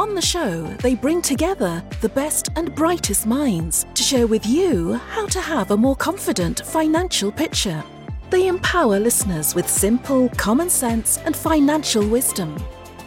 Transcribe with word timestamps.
On 0.00 0.14
the 0.14 0.22
show, 0.22 0.62
they 0.80 0.94
bring 0.94 1.20
together 1.20 1.84
the 2.00 2.08
best 2.08 2.48
and 2.56 2.74
brightest 2.74 3.26
minds 3.26 3.84
to 3.92 4.02
share 4.02 4.26
with 4.26 4.46
you 4.46 4.94
how 4.94 5.26
to 5.26 5.38
have 5.42 5.72
a 5.72 5.76
more 5.76 5.94
confident 5.94 6.62
financial 6.64 7.30
picture. 7.30 7.84
They 8.30 8.46
empower 8.46 8.98
listeners 8.98 9.54
with 9.54 9.68
simple, 9.68 10.30
common 10.30 10.70
sense, 10.70 11.18
and 11.26 11.36
financial 11.36 12.08
wisdom. 12.08 12.56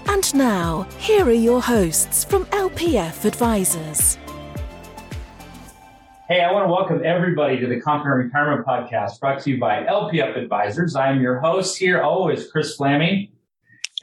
And 0.05 0.35
now, 0.35 0.87
here 0.99 1.25
are 1.25 1.31
your 1.31 1.63
hosts 1.63 2.25
from 2.25 2.45
LPF 2.51 3.25
Advisors. 3.25 4.19
Hey, 6.27 6.41
I 6.41 6.51
want 6.51 6.67
to 6.67 6.71
welcome 6.71 7.01
everybody 7.03 7.59
to 7.59 7.65
the 7.65 7.81
Confident 7.81 8.25
Retirement 8.25 8.67
Podcast 8.67 9.19
brought 9.19 9.41
to 9.41 9.49
you 9.49 9.59
by 9.59 9.83
LPF 9.85 10.37
Advisors. 10.37 10.95
I 10.95 11.09
am 11.09 11.23
your 11.23 11.39
host 11.39 11.75
here, 11.75 12.03
always 12.03 12.51
Kris 12.51 12.77
Flammang. 12.77 13.29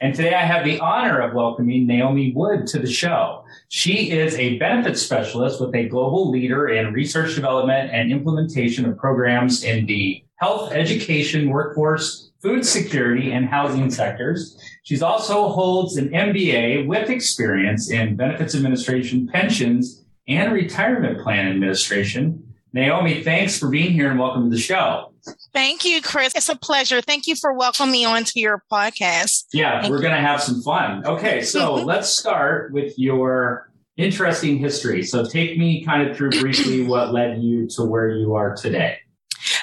And 0.01 0.15
today 0.15 0.33
I 0.33 0.43
have 0.45 0.65
the 0.65 0.79
honor 0.79 1.19
of 1.19 1.35
welcoming 1.35 1.85
Naomi 1.85 2.33
Wood 2.33 2.65
to 2.67 2.79
the 2.79 2.91
show. 2.91 3.45
She 3.69 4.09
is 4.09 4.33
a 4.33 4.57
benefits 4.57 4.99
specialist 4.99 5.61
with 5.61 5.75
a 5.75 5.87
global 5.87 6.31
leader 6.31 6.69
in 6.69 6.91
research 6.91 7.35
development 7.35 7.91
and 7.93 8.11
implementation 8.11 8.87
of 8.87 8.97
programs 8.97 9.63
in 9.63 9.85
the 9.85 10.23
health, 10.37 10.71
education, 10.71 11.49
workforce, 11.49 12.31
food 12.41 12.65
security, 12.65 13.31
and 13.31 13.45
housing 13.47 13.91
sectors. 13.91 14.59
She's 14.81 15.03
also 15.03 15.49
holds 15.49 15.97
an 15.97 16.09
MBA 16.09 16.87
with 16.87 17.11
experience 17.11 17.91
in 17.91 18.15
benefits 18.15 18.55
administration, 18.55 19.27
pensions, 19.27 20.03
and 20.27 20.51
retirement 20.51 21.21
plan 21.21 21.47
administration. 21.47 22.50
Naomi, 22.73 23.21
thanks 23.21 23.59
for 23.59 23.69
being 23.69 23.91
here 23.91 24.09
and 24.09 24.19
welcome 24.19 24.49
to 24.49 24.55
the 24.55 24.61
show. 24.61 25.13
Thank 25.53 25.83
you, 25.83 26.01
Kris. 26.01 26.33
It's 26.35 26.47
a 26.47 26.55
pleasure. 26.55 27.01
Thank 27.01 27.27
you 27.27 27.35
for 27.35 27.53
welcoming 27.53 27.91
me 27.91 28.05
onto 28.05 28.39
your 28.39 28.63
podcast. 28.71 29.45
Yeah, 29.51 29.81
Thank 29.81 29.91
we're 29.91 29.99
going 29.99 30.15
to 30.15 30.21
have 30.21 30.41
some 30.41 30.61
fun. 30.61 31.05
Okay, 31.05 31.41
so 31.41 31.73
let's 31.85 32.07
start 32.09 32.71
with 32.71 32.97
your 32.97 33.69
interesting 33.97 34.57
history. 34.57 35.03
So 35.03 35.25
take 35.25 35.57
me 35.57 35.83
kind 35.83 36.09
of 36.09 36.15
through 36.15 36.31
briefly 36.31 36.85
what 36.85 37.11
led 37.11 37.41
you 37.43 37.67
to 37.75 37.83
where 37.83 38.09
you 38.09 38.35
are 38.35 38.55
today. 38.55 38.99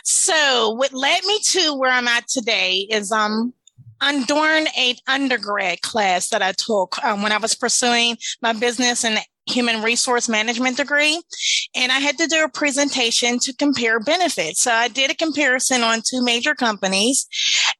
So, 0.04 0.70
what 0.70 0.92
led 0.92 1.24
me 1.24 1.38
to 1.50 1.74
where 1.74 1.90
I'm 1.90 2.08
at 2.08 2.28
today 2.28 2.86
is 2.90 3.10
um 3.12 3.54
I'm 4.00 4.24
doing 4.24 4.66
a 4.78 4.96
undergrad 5.06 5.82
class 5.82 6.28
that 6.28 6.42
I 6.42 6.52
took 6.52 7.02
um, 7.02 7.22
when 7.22 7.32
I 7.32 7.38
was 7.38 7.54
pursuing 7.54 8.16
my 8.42 8.52
business 8.52 9.04
and 9.04 9.18
human 9.48 9.82
resource 9.82 10.28
management 10.28 10.76
degree. 10.76 11.20
And 11.74 11.90
I 11.90 11.98
had 11.98 12.18
to 12.18 12.26
do 12.26 12.44
a 12.44 12.48
presentation 12.48 13.38
to 13.40 13.54
compare 13.54 14.00
benefits. 14.00 14.62
So 14.62 14.72
I 14.72 14.88
did 14.88 15.10
a 15.10 15.16
comparison 15.16 15.82
on 15.82 16.02
two 16.08 16.22
major 16.22 16.54
companies. 16.54 17.26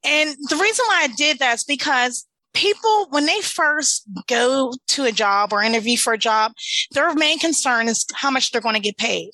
And 0.05 0.30
the 0.48 0.56
reason 0.56 0.84
why 0.89 1.02
I 1.05 1.08
did 1.16 1.39
that 1.39 1.56
is 1.56 1.64
because 1.64 2.27
people, 2.55 3.06
when 3.11 3.27
they 3.27 3.41
first 3.41 4.08
go 4.27 4.72
to 4.89 5.05
a 5.05 5.12
job 5.12 5.52
or 5.52 5.62
interview 5.62 5.96
for 5.96 6.12
a 6.12 6.19
job, 6.19 6.52
their 6.92 7.12
main 7.14 7.39
concern 7.39 7.89
is 7.89 8.06
how 8.14 8.30
much 8.30 8.50
they're 8.50 8.61
going 8.61 8.74
to 8.74 8.80
get 8.80 8.96
paid. 8.96 9.30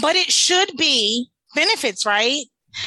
But 0.00 0.16
it 0.16 0.30
should 0.30 0.76
be 0.76 1.28
benefits, 1.54 2.04
right? 2.04 2.44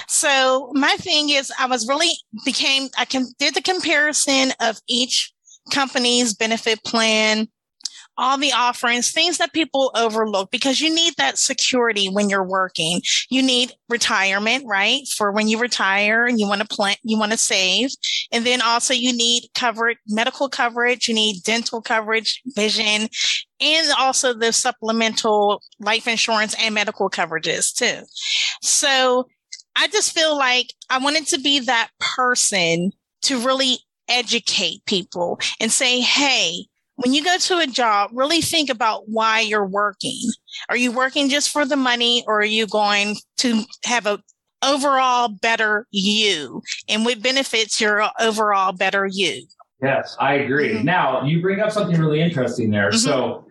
So 0.08 0.72
my 0.76 0.96
thing 0.98 1.30
is 1.30 1.52
I 1.60 1.66
was 1.66 1.88
really 1.88 2.12
became, 2.46 2.90
I 2.98 3.06
can 3.06 3.26
did 3.40 3.56
the 3.56 3.62
comparison 3.62 4.52
of 4.60 4.80
each 4.88 5.34
company's 5.72 6.34
benefit 6.34 6.84
plan, 6.84 7.48
all 8.20 8.38
the 8.38 8.52
offerings, 8.52 9.12
things 9.12 9.38
that 9.38 9.54
people 9.54 9.92
overlook 9.96 10.52
because 10.52 10.82
you 10.82 10.94
need 10.94 11.14
that 11.18 11.38
security 11.38 12.08
when 12.08 12.30
you're 12.30 12.44
working. 12.44 13.02
You 13.30 13.42
need 13.42 13.72
retirement, 13.88 14.66
right? 14.68 15.08
For 15.16 15.32
when 15.32 15.48
you 15.48 15.58
retire 15.58 16.26
and 16.26 16.38
you 16.38 16.46
want 16.46 16.62
to 16.62 16.68
plan, 16.68 16.98
you 17.02 17.18
want 17.18 17.32
to 17.32 17.38
save. 17.38 17.92
And 18.32 18.46
then 18.46 18.62
also 18.62 18.94
you 18.94 19.14
need 19.14 19.48
coverage, 19.56 19.98
medical 20.08 20.50
coverage, 20.50 21.08
you 21.08 21.16
need 21.16 21.44
dental 21.44 21.82
coverage, 21.82 22.42
vision, 22.46 23.08
and 23.62 23.88
also 23.98 24.34
the 24.34 24.52
supplemental 24.52 25.62
life 25.80 26.06
insurance 26.06 26.56
and 26.62 26.76
medical 26.76 27.10
coverages 27.10 27.74
too. 27.74 28.06
So 28.62 29.30
I 29.78 29.88
just 29.88 30.14
feel 30.14 30.38
like 30.38 30.74
I 30.90 30.98
wanted 30.98 31.26
to 31.28 31.40
be 31.40 31.62
that 31.62 31.90
person 32.00 32.92
to 33.24 33.40
really 33.40 33.78
educate 34.10 34.84
people 34.86 35.40
and 35.62 35.72
say, 35.72 36.02
Hey, 36.02 36.66
when 37.00 37.14
you 37.14 37.24
go 37.24 37.38
to 37.38 37.60
a 37.60 37.68
job, 37.68 38.12
really 38.14 38.42
think 38.42 38.70
about 38.70 39.08
why 39.08 39.40
you're 39.40 39.66
working. 39.66 40.20
Are 40.68 40.76
you 40.76 40.92
working 40.92 41.30
just 41.30 41.50
for 41.50 41.66
the 41.66 41.78
money 41.78 42.24
or 42.28 42.40
are 42.40 42.46
you 42.46 42.68
going 42.68 43.16
to 43.38 43.64
have 43.86 44.06
a 44.06 44.22
overall 44.62 45.30
better 45.30 45.88
you 45.92 46.62
and 46.90 47.06
what 47.06 47.22
benefits 47.24 47.80
your 47.80 48.10
overall 48.20 48.74
better 48.74 49.08
you? 49.10 49.46
Yes, 49.82 50.18
I 50.20 50.34
agree. 50.36 50.74
Mm-hmm. 50.74 50.86
Now, 50.86 51.24
you 51.24 51.42
bring 51.42 51.62
up 51.62 51.72
something 51.72 51.98
really 51.98 52.20
interesting 52.20 52.70
there. 52.70 52.90
Mm-hmm. 52.90 52.98
So, 52.98 53.46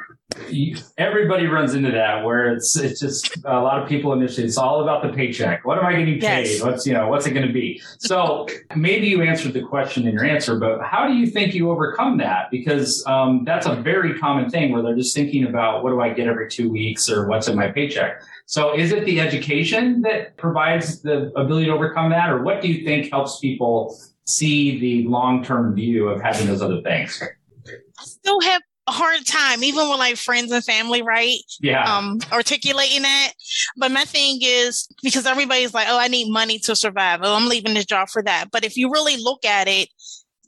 everybody 0.99 1.47
runs 1.47 1.75
into 1.75 1.91
that 1.91 2.23
where 2.23 2.53
it's 2.53 2.77
it's 2.77 3.01
just 3.01 3.35
a 3.45 3.61
lot 3.61 3.83
of 3.83 3.89
people 3.89 4.13
initially 4.13 4.47
it's 4.47 4.59
all 4.59 4.83
about 4.83 5.03
the 5.03 5.09
paycheck. 5.09 5.65
What 5.65 5.79
am 5.79 5.87
i 5.87 5.93
getting 5.93 6.21
paid? 6.21 6.47
Yes. 6.47 6.63
what's 6.63 6.87
you 6.87 6.93
know 6.93 7.09
what's 7.09 7.27
it 7.27 7.33
going 7.33 7.47
to 7.47 7.53
be? 7.53 7.81
So 7.99 8.47
maybe 8.77 9.07
you 9.07 9.23
answered 9.23 9.55
the 9.55 9.63
question 9.63 10.07
in 10.07 10.13
your 10.13 10.25
answer 10.25 10.59
but 10.59 10.83
how 10.83 11.07
do 11.07 11.15
you 11.15 11.27
think 11.27 11.55
you 11.55 11.71
overcome 11.71 12.19
that? 12.19 12.51
Because 12.51 13.07
um, 13.07 13.45
that's 13.45 13.67
a 13.67 13.77
very 13.77 14.19
common 14.19 14.51
thing 14.51 14.71
where 14.73 14.83
they're 14.83 14.97
just 14.97 15.15
thinking 15.15 15.45
about 15.45 15.83
what 15.83 15.91
do 15.91 16.01
i 16.01 16.11
get 16.11 16.27
every 16.29 16.49
two 16.49 16.71
weeks 16.71 17.09
or 17.09 17.27
what's 17.27 17.49
in 17.49 17.57
my 17.57 17.69
paycheck? 17.69 18.21
So 18.45 18.77
is 18.77 18.93
it 18.93 19.05
the 19.07 19.21
education 19.21 20.03
that 20.03 20.37
provides 20.37 21.01
the 21.01 21.33
ability 21.37 21.67
to 21.67 21.73
overcome 21.73 22.11
that 22.11 22.29
or 22.29 22.43
what 22.43 22.61
do 22.61 22.69
you 22.69 22.85
think 22.85 23.11
helps 23.11 23.41
people 23.41 23.99
see 24.25 24.79
the 24.79 25.09
long-term 25.09 25.75
view 25.75 26.09
of 26.09 26.21
having 26.21 26.47
those 26.47 26.61
other 26.61 26.83
things? 26.83 27.23
I 27.67 28.05
still 28.05 28.41
have 28.43 28.63
a 28.89 28.93
hard 28.93 29.27
time, 29.27 29.63
even 29.63 29.89
with 29.89 29.99
like 29.99 30.17
friends 30.17 30.51
and 30.51 30.65
family, 30.65 31.03
right? 31.03 31.37
Yeah. 31.61 31.85
Um, 31.85 32.19
articulating 32.33 33.03
that. 33.03 33.33
But 33.77 33.91
my 33.91 34.05
thing 34.05 34.39
is 34.41 34.89
because 35.03 35.27
everybody's 35.27 35.75
like, 35.75 35.87
oh, 35.89 35.99
I 35.99 36.09
need 36.09 36.33
money 36.33 36.59
to 36.61 36.75
survive. 36.75 37.21
Oh, 37.23 37.37
I'm 37.37 37.49
leaving 37.49 37.75
this 37.75 37.85
job 37.85 38.09
for 38.09 38.23
that. 38.23 38.47
But 38.51 38.65
if 38.65 38.77
you 38.77 38.91
really 38.91 39.17
look 39.17 39.45
at 39.45 39.69
it, 39.69 39.91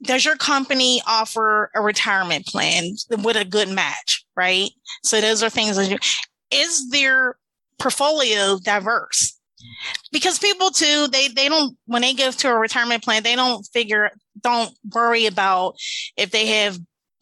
does 0.03 0.25
your 0.25 0.37
company 0.37 1.03
offer 1.07 1.71
a 1.75 1.83
retirement 1.83 2.47
plan 2.47 2.95
with 3.23 3.37
a 3.37 3.45
good 3.45 3.69
match, 3.69 4.25
right? 4.35 4.71
So 5.05 5.21
those 5.21 5.43
are 5.43 5.51
things 5.51 5.77
that 5.77 5.91
you, 5.91 5.99
is 6.51 6.89
their 6.89 7.37
portfolio 7.79 8.59
diverse? 8.59 9.39
Because 10.11 10.39
people 10.39 10.71
too, 10.71 11.09
they, 11.13 11.29
they 11.29 11.51
don't, 11.51 11.77
when 11.85 12.01
they 12.01 12.15
go 12.15 12.31
to 12.31 12.49
a 12.49 12.59
retirement 12.59 13.05
plan, 13.05 13.23
they 13.23 13.37
don't 13.37 13.63
figure, 13.75 14.11
don't 14.41 14.73
worry 14.95 15.27
about 15.27 15.75
if 16.17 16.31
they 16.31 16.47
have 16.47 16.79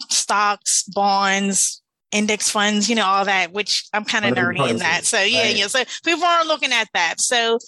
stocks, 0.08 0.84
bonds, 0.84 1.82
index 2.10 2.50
funds, 2.50 2.88
you 2.88 2.94
know, 2.94 3.04
all 3.04 3.24
that, 3.24 3.52
which 3.52 3.88
I'm 3.92 4.04
kind 4.04 4.24
of 4.24 4.34
nerdy 4.34 4.70
in 4.70 4.78
that. 4.78 5.04
So 5.04 5.20
yeah, 5.20 5.42
right. 5.42 5.56
yeah. 5.56 5.66
So 5.66 5.84
people 6.04 6.24
aren't 6.24 6.48
looking 6.48 6.72
at 6.72 6.88
that. 6.94 7.20
So 7.20 7.58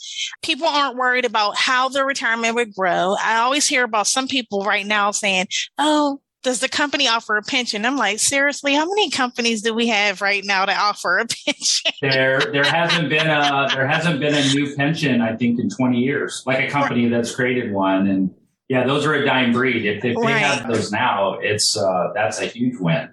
people 0.43 0.67
aren't 0.67 0.97
worried 0.97 1.25
about 1.25 1.57
how 1.57 1.89
their 1.89 2.07
retirement 2.07 2.55
would 2.55 2.75
grow. 2.75 3.17
I 3.23 3.37
always 3.39 3.69
hear 3.69 3.85
about 3.85 4.07
some 4.07 4.29
people 4.29 4.65
right 4.65 4.87
now 4.87 5.11
saying, 5.11 5.47
Oh, 5.79 6.21
does 6.43 6.61
the 6.61 6.69
company 6.69 7.07
offer 7.07 7.37
a 7.37 7.43
pension? 7.43 7.85
I'm 7.85 7.99
like, 7.99 8.19
seriously, 8.19 8.75
how 8.75 8.87
many 8.87 9.11
companies 9.11 9.61
do 9.61 9.75
we 9.75 9.89
have 9.89 10.23
right 10.23 10.43
now 10.43 10.65
that 10.65 10.81
offer 10.81 11.19
a 11.19 11.27
pension? 11.47 11.93
there, 12.01 12.41
there 12.53 12.65
hasn't 12.65 13.11
been 13.11 13.29
a 13.29 13.69
there 13.75 13.87
hasn't 13.87 14.21
been 14.21 14.35
a 14.35 14.55
new 14.55 14.75
pension, 14.75 15.21
I 15.21 15.37
think, 15.37 15.61
in 15.61 15.69
20 15.69 15.99
years. 15.99 16.43
Like 16.47 16.61
a 16.61 16.71
company 16.71 17.09
that's 17.09 17.35
created 17.35 17.73
one, 17.73 18.07
and 18.07 18.35
yeah, 18.71 18.87
those 18.87 19.05
are 19.05 19.15
a 19.15 19.27
dying 19.27 19.53
breed. 19.53 19.85
If, 19.85 20.05
if 20.05 20.17
right. 20.17 20.33
they 20.33 20.39
have 20.39 20.69
those 20.69 20.93
now, 20.93 21.35
it's 21.41 21.77
uh, 21.77 22.13
that's 22.15 22.41
a 22.41 22.47
huge 22.47 22.79
win. 22.79 23.09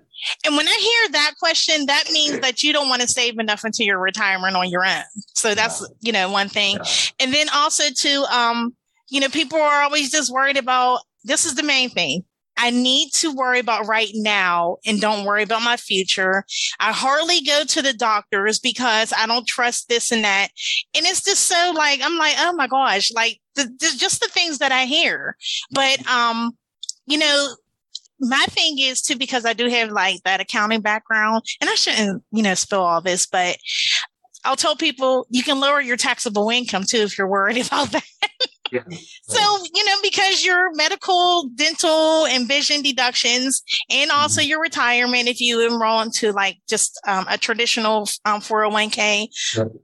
And 0.45 0.56
when 0.56 0.68
I 0.68 0.75
hear 0.80 1.12
that 1.13 1.33
question, 1.39 1.88
that 1.88 2.12
means 2.12 2.39
that 2.42 2.62
you 2.62 2.71
don't 2.71 2.89
want 2.89 3.01
to 3.01 3.07
save 3.07 3.39
enough 3.39 3.63
until 3.63 3.88
your 3.88 4.00
retirement 4.00 4.56
on 4.56 4.69
your 4.69 4.86
own. 4.86 5.01
So 5.33 5.56
that's 5.56 5.81
yeah. 5.81 5.88
you 6.01 6.12
know 6.12 6.31
one 6.31 6.48
thing. 6.48 6.75
Yeah. 6.75 6.92
And 7.21 7.33
then 7.33 7.48
also 7.50 7.86
to 7.89 8.24
um, 8.31 8.75
you 9.09 9.19
know, 9.19 9.30
people 9.30 9.59
are 9.59 9.81
always 9.81 10.12
just 10.12 10.31
worried 10.31 10.57
about 10.57 11.00
this 11.24 11.44
is 11.44 11.56
the 11.56 11.63
main 11.63 11.89
thing. 11.89 12.24
I 12.59 12.69
need 12.69 13.12
to 13.13 13.33
worry 13.33 13.59
about 13.59 13.88
right 13.88 14.09
now 14.13 14.77
and 14.86 15.01
don't 15.01 15.25
worry 15.25 15.44
about 15.44 15.62
my 15.63 15.77
future. 15.77 16.44
I 16.80 16.92
hardly 16.92 17.42
go 17.42 17.63
to 17.63 17.81
the 17.81 17.94
doctors 17.94 18.59
because 18.59 19.13
I 19.15 19.27
don't 19.27 19.48
trust 19.48 19.89
this 19.89 20.12
and 20.12 20.24
that. 20.24 20.50
And 20.95 21.06
it's 21.06 21.24
just 21.24 21.44
so 21.44 21.74
like, 21.75 22.01
I'm 22.04 22.18
like, 22.18 22.36
oh 22.39 22.54
my 22.54 22.68
gosh, 22.68 23.12
like 23.13 23.39
the, 23.63 23.95
just 23.98 24.21
the 24.21 24.27
things 24.27 24.59
that 24.59 24.71
I 24.71 24.86
hear. 24.86 25.36
But, 25.71 26.06
um, 26.07 26.51
you 27.06 27.18
know, 27.18 27.56
my 28.19 28.45
thing 28.50 28.80
is 28.80 29.01
too, 29.01 29.15
because 29.15 29.45
I 29.45 29.54
do 29.54 29.69
have 29.69 29.89
like 29.89 30.24
that 30.24 30.39
accounting 30.39 30.81
background 30.81 31.44
and 31.62 31.69
I 31.69 31.75
shouldn't, 31.75 32.24
you 32.31 32.44
know, 32.44 32.54
spill 32.54 32.81
all 32.81 33.01
this, 33.01 33.25
but 33.27 33.57
I'll 34.44 34.56
tell 34.56 34.75
people 34.75 35.27
you 35.30 35.44
can 35.44 35.59
lower 35.59 35.81
your 35.81 35.98
taxable 35.98 36.50
income 36.50 36.83
too 36.83 37.00
if 37.00 37.18
you're 37.18 37.27
worried 37.27 37.57
about 37.68 37.92
that. 37.92 38.04
Yeah. 38.72 38.84
So, 39.24 39.40
you 39.74 39.86
know, 39.86 39.96
because 40.02 40.44
your 40.44 40.74
medical, 40.74 41.50
dental, 41.56 42.25
and 42.25 42.48
vision 42.48 42.81
deductions, 42.81 43.62
and 43.90 44.12
also 44.12 44.42
mm-hmm. 44.42 44.50
your 44.50 44.62
retirement, 44.62 45.28
if 45.28 45.42
you 45.42 45.66
enroll 45.66 46.02
into 46.02 46.31
like 46.31 46.58
just 46.68 47.00
um, 47.08 47.25
a 47.30 47.38
traditional 47.38 48.08
um, 48.25 48.42
401k, 48.42 49.28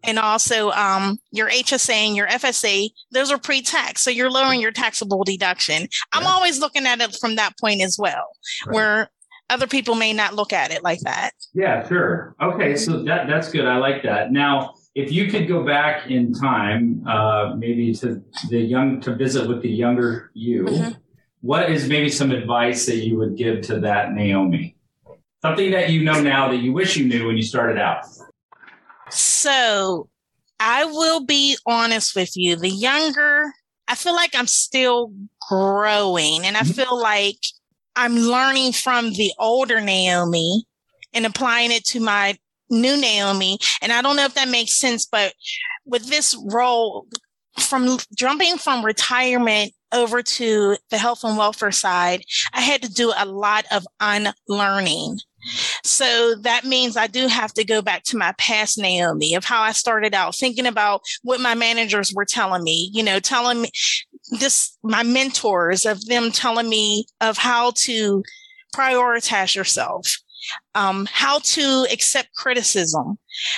and 0.03 0.19
also 0.19 0.71
um, 0.71 1.19
your 1.31 1.49
HSA 1.49 1.93
and 1.93 2.15
your 2.15 2.27
FSA, 2.27 2.89
those 3.11 3.31
are 3.31 3.37
pre 3.37 3.61
tax. 3.61 4.01
So 4.01 4.09
you're 4.09 4.31
lowering 4.31 4.61
your 4.61 4.71
taxable 4.71 5.23
deduction. 5.23 5.87
I'm 6.11 6.27
always 6.27 6.59
looking 6.59 6.85
at 6.85 7.01
it 7.01 7.15
from 7.19 7.35
that 7.35 7.57
point 7.59 7.81
as 7.81 7.97
well, 7.99 8.27
right. 8.65 8.73
where 8.73 9.09
other 9.49 9.67
people 9.67 9.95
may 9.95 10.13
not 10.13 10.33
look 10.33 10.53
at 10.53 10.71
it 10.71 10.83
like 10.83 10.99
that. 11.01 11.31
Yeah, 11.53 11.87
sure. 11.87 12.35
Okay, 12.41 12.75
so 12.75 13.03
that 13.03 13.27
that's 13.27 13.51
good. 13.51 13.65
I 13.65 13.77
like 13.77 14.03
that. 14.03 14.31
Now, 14.31 14.73
if 14.95 15.11
you 15.11 15.27
could 15.27 15.47
go 15.47 15.63
back 15.63 16.09
in 16.09 16.33
time, 16.33 17.05
uh, 17.07 17.55
maybe 17.55 17.93
to 17.95 18.21
the 18.49 18.59
young 18.59 19.01
to 19.01 19.15
visit 19.15 19.47
with 19.47 19.61
the 19.61 19.69
younger 19.69 20.29
you, 20.33 20.65
mm-hmm. 20.65 20.91
what 21.41 21.71
is 21.71 21.87
maybe 21.87 22.09
some 22.09 22.31
advice 22.31 22.85
that 22.85 22.97
you 22.97 23.17
would 23.17 23.35
give 23.35 23.61
to 23.61 23.79
that 23.79 24.13
Naomi? 24.13 24.75
Something 25.41 25.71
that 25.71 25.89
you 25.89 26.03
know 26.03 26.21
now 26.21 26.47
that 26.49 26.57
you 26.57 26.73
wish 26.73 26.95
you 26.95 27.05
knew 27.05 27.27
when 27.27 27.35
you 27.35 27.43
started 27.43 27.77
out. 27.77 28.05
So, 29.09 30.09
I 30.59 30.85
will 30.85 31.25
be 31.25 31.57
honest 31.65 32.15
with 32.15 32.37
you. 32.37 32.55
The 32.55 32.69
younger, 32.69 33.51
I 33.87 33.95
feel 33.95 34.15
like 34.15 34.33
I'm 34.35 34.47
still 34.47 35.11
growing, 35.49 36.45
and 36.45 36.55
I 36.55 36.61
mm-hmm. 36.61 36.71
feel 36.71 37.01
like 37.01 37.39
I'm 37.95 38.15
learning 38.15 38.73
from 38.73 39.11
the 39.13 39.33
older 39.39 39.81
Naomi 39.81 40.63
and 41.13 41.25
applying 41.25 41.71
it 41.71 41.83
to 41.85 41.99
my 41.99 42.37
new 42.69 42.99
Naomi. 42.99 43.57
And 43.81 43.91
I 43.91 44.01
don't 44.01 44.15
know 44.15 44.25
if 44.25 44.35
that 44.35 44.49
makes 44.49 44.79
sense, 44.79 45.05
but 45.05 45.33
with 45.85 46.07
this 46.07 46.35
role, 46.51 47.07
from 47.59 47.99
jumping 48.17 48.57
from 48.57 48.83
retirement 48.83 49.73
over 49.93 50.23
to 50.23 50.75
the 50.89 50.97
health 50.97 51.23
and 51.23 51.37
welfare 51.37 51.71
side, 51.71 52.23
I 52.51 52.61
had 52.61 52.81
to 52.81 52.91
do 52.91 53.13
a 53.15 53.25
lot 53.25 53.65
of 53.71 53.85
unlearning. 53.99 55.19
So 55.83 56.35
that 56.41 56.63
means 56.63 56.97
I 56.97 57.07
do 57.07 57.27
have 57.27 57.53
to 57.53 57.63
go 57.63 57.81
back 57.81 58.03
to 58.05 58.17
my 58.17 58.33
past 58.37 58.77
Naomi 58.77 59.35
of 59.35 59.45
how 59.45 59.61
I 59.61 59.71
started 59.71 60.15
out, 60.15 60.35
thinking 60.35 60.65
about 60.65 61.01
what 61.21 61.41
my 61.41 61.53
managers 61.53 62.13
were 62.13 62.25
telling 62.25 62.63
me, 62.63 62.89
you 62.93 63.03
know, 63.03 63.19
telling 63.19 63.61
me 63.61 63.69
this, 64.39 64.75
my 64.83 65.03
mentors 65.03 65.85
of 65.85 66.05
them 66.05 66.31
telling 66.31 66.69
me 66.69 67.05
of 67.21 67.37
how 67.37 67.71
to 67.75 68.23
prioritize 68.73 69.55
yourself, 69.55 70.17
um, 70.75 71.07
how 71.11 71.39
to 71.39 71.87
accept 71.91 72.33
criticism. 72.35 73.17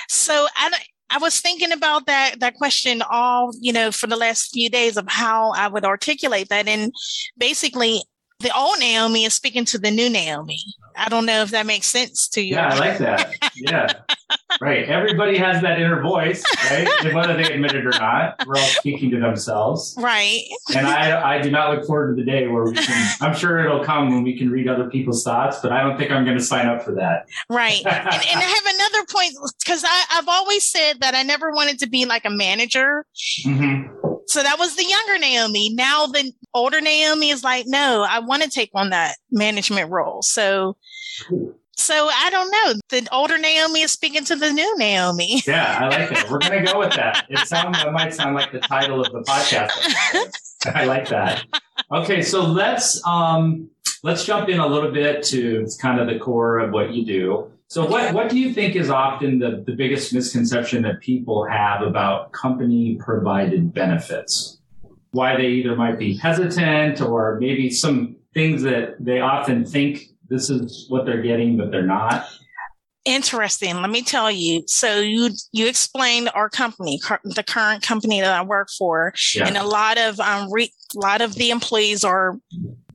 So 0.09 0.47
I, 0.55 0.71
I 1.09 1.17
was 1.19 1.39
thinking 1.39 1.71
about 1.71 2.07
that 2.07 2.39
that 2.39 2.55
question 2.55 3.03
all 3.09 3.51
you 3.59 3.71
know 3.71 3.91
for 3.91 4.07
the 4.07 4.15
last 4.15 4.51
few 4.51 4.69
days 4.69 4.97
of 4.97 5.05
how 5.07 5.51
I 5.51 5.67
would 5.67 5.85
articulate 5.85 6.49
that, 6.49 6.67
and 6.67 6.91
basically 7.37 8.03
the 8.39 8.55
old 8.55 8.79
Naomi 8.79 9.25
is 9.25 9.33
speaking 9.33 9.65
to 9.65 9.77
the 9.77 9.91
new 9.91 10.09
Naomi. 10.09 10.59
I 10.97 11.09
don't 11.09 11.25
know 11.25 11.41
if 11.41 11.51
that 11.51 11.65
makes 11.65 11.87
sense 11.87 12.27
to 12.29 12.41
you. 12.41 12.55
Yeah, 12.55 12.69
I 12.73 12.77
like 12.77 12.97
that. 12.99 13.33
Yeah. 13.55 13.93
right. 14.61 14.87
Everybody 14.87 15.37
has 15.37 15.61
that 15.61 15.79
inner 15.79 16.01
voice, 16.01 16.43
right? 16.69 16.87
Whether 17.13 17.35
they 17.35 17.53
admit 17.53 17.73
it 17.73 17.85
or 17.85 17.91
not, 17.91 18.45
we're 18.45 18.57
all 18.57 18.67
speaking 18.67 19.11
to 19.11 19.19
themselves. 19.19 19.95
Right. 19.97 20.43
And 20.75 20.87
I, 20.87 21.35
I 21.37 21.41
do 21.41 21.51
not 21.51 21.75
look 21.75 21.85
forward 21.85 22.15
to 22.15 22.23
the 22.23 22.29
day 22.29 22.47
where 22.47 22.63
we 22.63 22.73
can, 22.73 23.15
I'm 23.21 23.35
sure 23.35 23.59
it'll 23.59 23.83
come 23.83 24.09
when 24.09 24.23
we 24.23 24.37
can 24.37 24.49
read 24.49 24.67
other 24.67 24.89
people's 24.89 25.23
thoughts, 25.23 25.59
but 25.61 25.71
I 25.71 25.81
don't 25.81 25.97
think 25.97 26.11
I'm 26.11 26.23
going 26.23 26.37
to 26.37 26.43
sign 26.43 26.67
up 26.67 26.83
for 26.83 26.93
that. 26.93 27.27
Right. 27.49 27.85
and, 27.85 27.87
and 27.87 28.39
I 28.39 28.43
have 28.43 28.75
another 28.75 29.05
point 29.09 29.33
because 29.59 29.85
I've 30.11 30.27
always 30.27 30.65
said 30.65 31.01
that 31.01 31.15
I 31.15 31.23
never 31.23 31.51
wanted 31.51 31.79
to 31.79 31.89
be 31.89 32.05
like 32.05 32.25
a 32.25 32.29
manager. 32.29 33.05
Mm-hmm. 33.45 34.14
So 34.27 34.41
that 34.43 34.57
was 34.59 34.75
the 34.75 34.85
younger 34.85 35.17
Naomi. 35.19 35.69
Now 35.73 36.07
the 36.07 36.31
older 36.53 36.81
Naomi 36.81 37.29
is 37.29 37.43
like, 37.43 37.65
no, 37.67 38.05
I 38.07 38.19
want 38.19 38.43
to 38.43 38.49
take 38.49 38.71
on 38.73 38.89
that 38.89 39.15
management 39.31 39.91
role. 39.91 40.21
So, 40.23 40.77
so 41.77 42.09
I 42.11 42.29
don't 42.31 42.49
know. 42.51 42.73
The 42.89 43.07
older 43.11 43.37
Naomi 43.37 43.81
is 43.81 43.91
speaking 43.91 44.23
to 44.25 44.35
the 44.35 44.51
new 44.51 44.77
Naomi. 44.77 45.41
Yeah, 45.47 45.79
I 45.81 45.87
like 45.89 46.11
it. 46.11 46.29
We're 46.29 46.39
gonna 46.39 46.65
go 46.65 46.79
with 46.79 46.93
that. 46.93 47.25
It 47.29 47.39
sounds 47.47 47.77
it 47.81 47.91
might 47.91 48.13
sound 48.13 48.35
like 48.35 48.51
the 48.51 48.59
title 48.59 49.01
of 49.01 49.11
the 49.11 49.21
podcast. 49.21 49.71
I 50.73 50.85
like 50.85 51.07
that. 51.09 51.43
Okay, 51.91 52.21
so 52.21 52.43
let's 52.43 53.05
um 53.05 53.69
let's 54.03 54.25
jump 54.25 54.49
in 54.49 54.59
a 54.59 54.65
little 54.67 54.91
bit 54.91 55.23
to 55.25 55.67
kind 55.81 55.99
of 55.99 56.07
the 56.07 56.17
core 56.19 56.59
of 56.59 56.71
what 56.71 56.93
you 56.93 57.05
do. 57.05 57.51
So 57.75 57.85
what, 57.85 58.13
what 58.13 58.29
do 58.29 58.39
you 58.39 58.53
think 58.53 58.77
is 58.77 58.89
often 58.89 59.37
the, 59.37 59.61
the 59.65 59.73
biggest 59.73 60.13
misconception 60.13 60.83
that 60.83 61.01
people 61.01 61.45
have 61.45 61.81
about 61.81 62.31
company 62.31 62.95
provided 63.01 63.73
benefits? 63.73 64.59
Why 65.11 65.35
they 65.35 65.47
either 65.47 65.75
might 65.75 65.99
be 65.99 66.15
hesitant 66.15 67.01
or 67.01 67.37
maybe 67.41 67.69
some 67.69 68.15
things 68.33 68.61
that 68.61 68.95
they 69.01 69.19
often 69.19 69.65
think 69.65 70.03
this 70.29 70.49
is 70.49 70.85
what 70.87 71.05
they're 71.05 71.21
getting, 71.21 71.57
but 71.57 71.69
they're 71.69 71.85
not? 71.85 72.25
Interesting. 73.03 73.75
Let 73.81 73.89
me 73.89 74.03
tell 74.03 74.31
you. 74.31 74.63
So 74.67 75.01
you 75.01 75.31
you 75.51 75.67
explained 75.67 76.29
our 76.33 76.49
company, 76.49 77.01
the 77.25 77.43
current 77.43 77.83
company 77.83 78.21
that 78.21 78.31
I 78.31 78.41
work 78.41 78.69
for, 78.69 79.13
yeah. 79.35 79.47
and 79.47 79.57
a 79.57 79.65
lot 79.65 79.97
of 79.97 80.17
um, 80.21 80.49
re- 80.49 80.71
a 80.95 80.99
lot 80.99 81.19
of 81.19 81.35
the 81.35 81.49
employees 81.49 82.05
are 82.05 82.39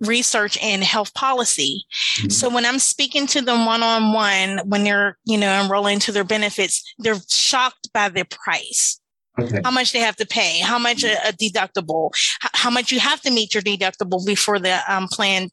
research 0.00 0.58
and 0.62 0.82
health 0.82 1.12
policy. 1.14 1.84
Mm-hmm. 2.16 2.30
So 2.30 2.48
when 2.48 2.64
I'm 2.64 2.78
speaking 2.78 3.26
to 3.28 3.42
them 3.42 3.66
one 3.66 3.82
on 3.82 4.12
one, 4.12 4.60
when 4.68 4.84
they're, 4.84 5.18
you 5.24 5.38
know, 5.38 5.62
enrolling 5.62 5.98
to 6.00 6.12
their 6.12 6.24
benefits, 6.24 6.82
they're 6.98 7.20
shocked 7.28 7.90
by 7.92 8.08
the 8.08 8.24
price. 8.24 9.00
Okay. 9.38 9.60
How 9.64 9.70
much 9.70 9.92
they 9.92 10.00
have 10.00 10.16
to 10.16 10.26
pay, 10.26 10.58
how 10.58 10.78
much 10.78 11.04
a, 11.04 11.12
a 11.28 11.32
deductible, 11.32 12.10
how 12.40 12.70
much 12.70 12.92
you 12.92 13.00
have 13.00 13.20
to 13.22 13.30
meet 13.30 13.54
your 13.54 13.62
deductible 13.62 14.26
before 14.26 14.58
the 14.58 14.80
um, 14.92 15.08
plan 15.08 15.48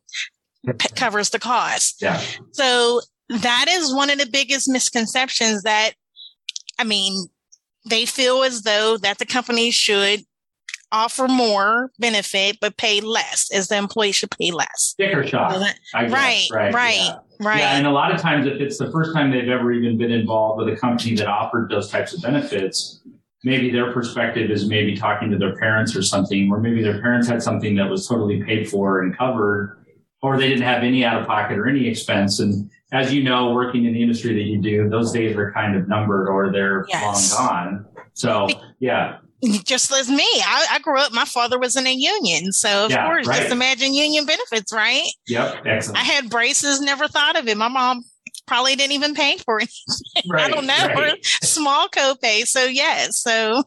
p- 0.65 0.89
covers 0.95 1.29
the 1.29 1.39
cost. 1.39 2.01
Yeah. 2.01 2.21
So 2.51 3.01
that 3.29 3.65
is 3.69 3.93
one 3.93 4.09
of 4.09 4.17
the 4.17 4.25
biggest 4.25 4.67
misconceptions 4.67 5.63
that, 5.63 5.91
I 6.79 6.83
mean, 6.83 7.27
they 7.85 8.05
feel 8.05 8.43
as 8.43 8.63
though 8.63 8.97
that 8.97 9.19
the 9.19 9.25
company 9.25 9.71
should 9.71 10.21
offer 10.91 11.27
more 11.27 11.91
benefit 11.99 12.57
but 12.61 12.77
pay 12.77 13.01
less 13.01 13.49
as 13.53 13.67
the 13.67 13.77
employee 13.77 14.11
should 14.11 14.31
pay 14.31 14.51
less. 14.51 14.93
Sticker 14.93 15.25
shock. 15.27 15.59
Right 15.93 16.09
right 16.11 16.73
right 16.73 16.95
yeah. 16.95 17.17
right 17.39 17.59
yeah 17.59 17.77
and 17.77 17.85
a 17.87 17.91
lot 17.91 18.13
of 18.13 18.21
times 18.21 18.45
if 18.45 18.59
it's 18.61 18.77
the 18.77 18.91
first 18.91 19.13
time 19.13 19.31
they've 19.31 19.49
ever 19.49 19.71
even 19.71 19.97
been 19.97 20.11
involved 20.11 20.59
with 20.59 20.73
a 20.73 20.77
company 20.77 21.15
that 21.15 21.27
offered 21.27 21.69
those 21.69 21.89
types 21.89 22.13
of 22.13 22.21
benefits 22.21 23.01
maybe 23.43 23.71
their 23.71 23.91
perspective 23.93 24.49
is 24.49 24.67
maybe 24.67 24.95
talking 24.95 25.29
to 25.31 25.37
their 25.37 25.55
parents 25.57 25.95
or 25.95 26.01
something 26.01 26.51
or 26.51 26.59
maybe 26.59 26.81
their 26.81 27.01
parents 27.01 27.27
had 27.27 27.41
something 27.41 27.75
that 27.75 27.89
was 27.89 28.07
totally 28.07 28.43
paid 28.43 28.69
for 28.69 29.01
and 29.01 29.17
covered 29.17 29.85
or 30.21 30.37
they 30.37 30.49
didn't 30.49 30.63
have 30.63 30.83
any 30.83 31.05
out 31.05 31.21
of 31.21 31.27
pocket 31.27 31.57
or 31.57 31.67
any 31.67 31.87
expense. 31.87 32.39
And 32.39 32.69
as 32.91 33.13
you 33.13 33.23
know 33.23 33.53
working 33.53 33.85
in 33.85 33.93
the 33.93 34.01
industry 34.01 34.33
that 34.33 34.43
you 34.43 34.61
do 34.61 34.89
those 34.89 35.11
days 35.11 35.35
are 35.37 35.51
kind 35.51 35.75
of 35.75 35.87
numbered 35.87 36.27
or 36.27 36.51
they're 36.51 36.85
yes. 36.89 37.33
long 37.37 37.47
gone. 37.47 37.85
So 38.13 38.47
yeah 38.79 39.17
just 39.65 39.91
as 39.91 40.09
me. 40.09 40.23
I, 40.23 40.67
I, 40.71 40.79
grew 40.79 40.99
up, 40.99 41.11
my 41.13 41.25
father 41.25 41.59
was 41.59 41.75
in 41.75 41.85
a 41.85 41.93
union. 41.93 42.51
So, 42.51 42.85
of 42.85 42.91
yeah, 42.91 43.05
course, 43.05 43.27
right. 43.27 43.39
just 43.41 43.51
imagine 43.51 43.93
union 43.93 44.25
benefits, 44.25 44.73
right? 44.73 45.07
Yep. 45.27 45.65
Excellent. 45.65 45.99
I 45.99 46.03
had 46.03 46.29
braces, 46.29 46.81
never 46.81 47.07
thought 47.07 47.37
of 47.37 47.47
it. 47.47 47.57
My 47.57 47.67
mom 47.67 48.03
probably 48.47 48.75
didn't 48.75 48.93
even 48.93 49.13
pay 49.13 49.37
for 49.37 49.59
it. 49.59 49.69
Right, 50.27 50.45
I 50.45 50.49
don't 50.49 50.65
know. 50.65 50.87
Right. 50.95 51.23
Small 51.43 51.87
copay. 51.89 52.45
So, 52.45 52.63
yes. 52.63 53.17
So, 53.19 53.63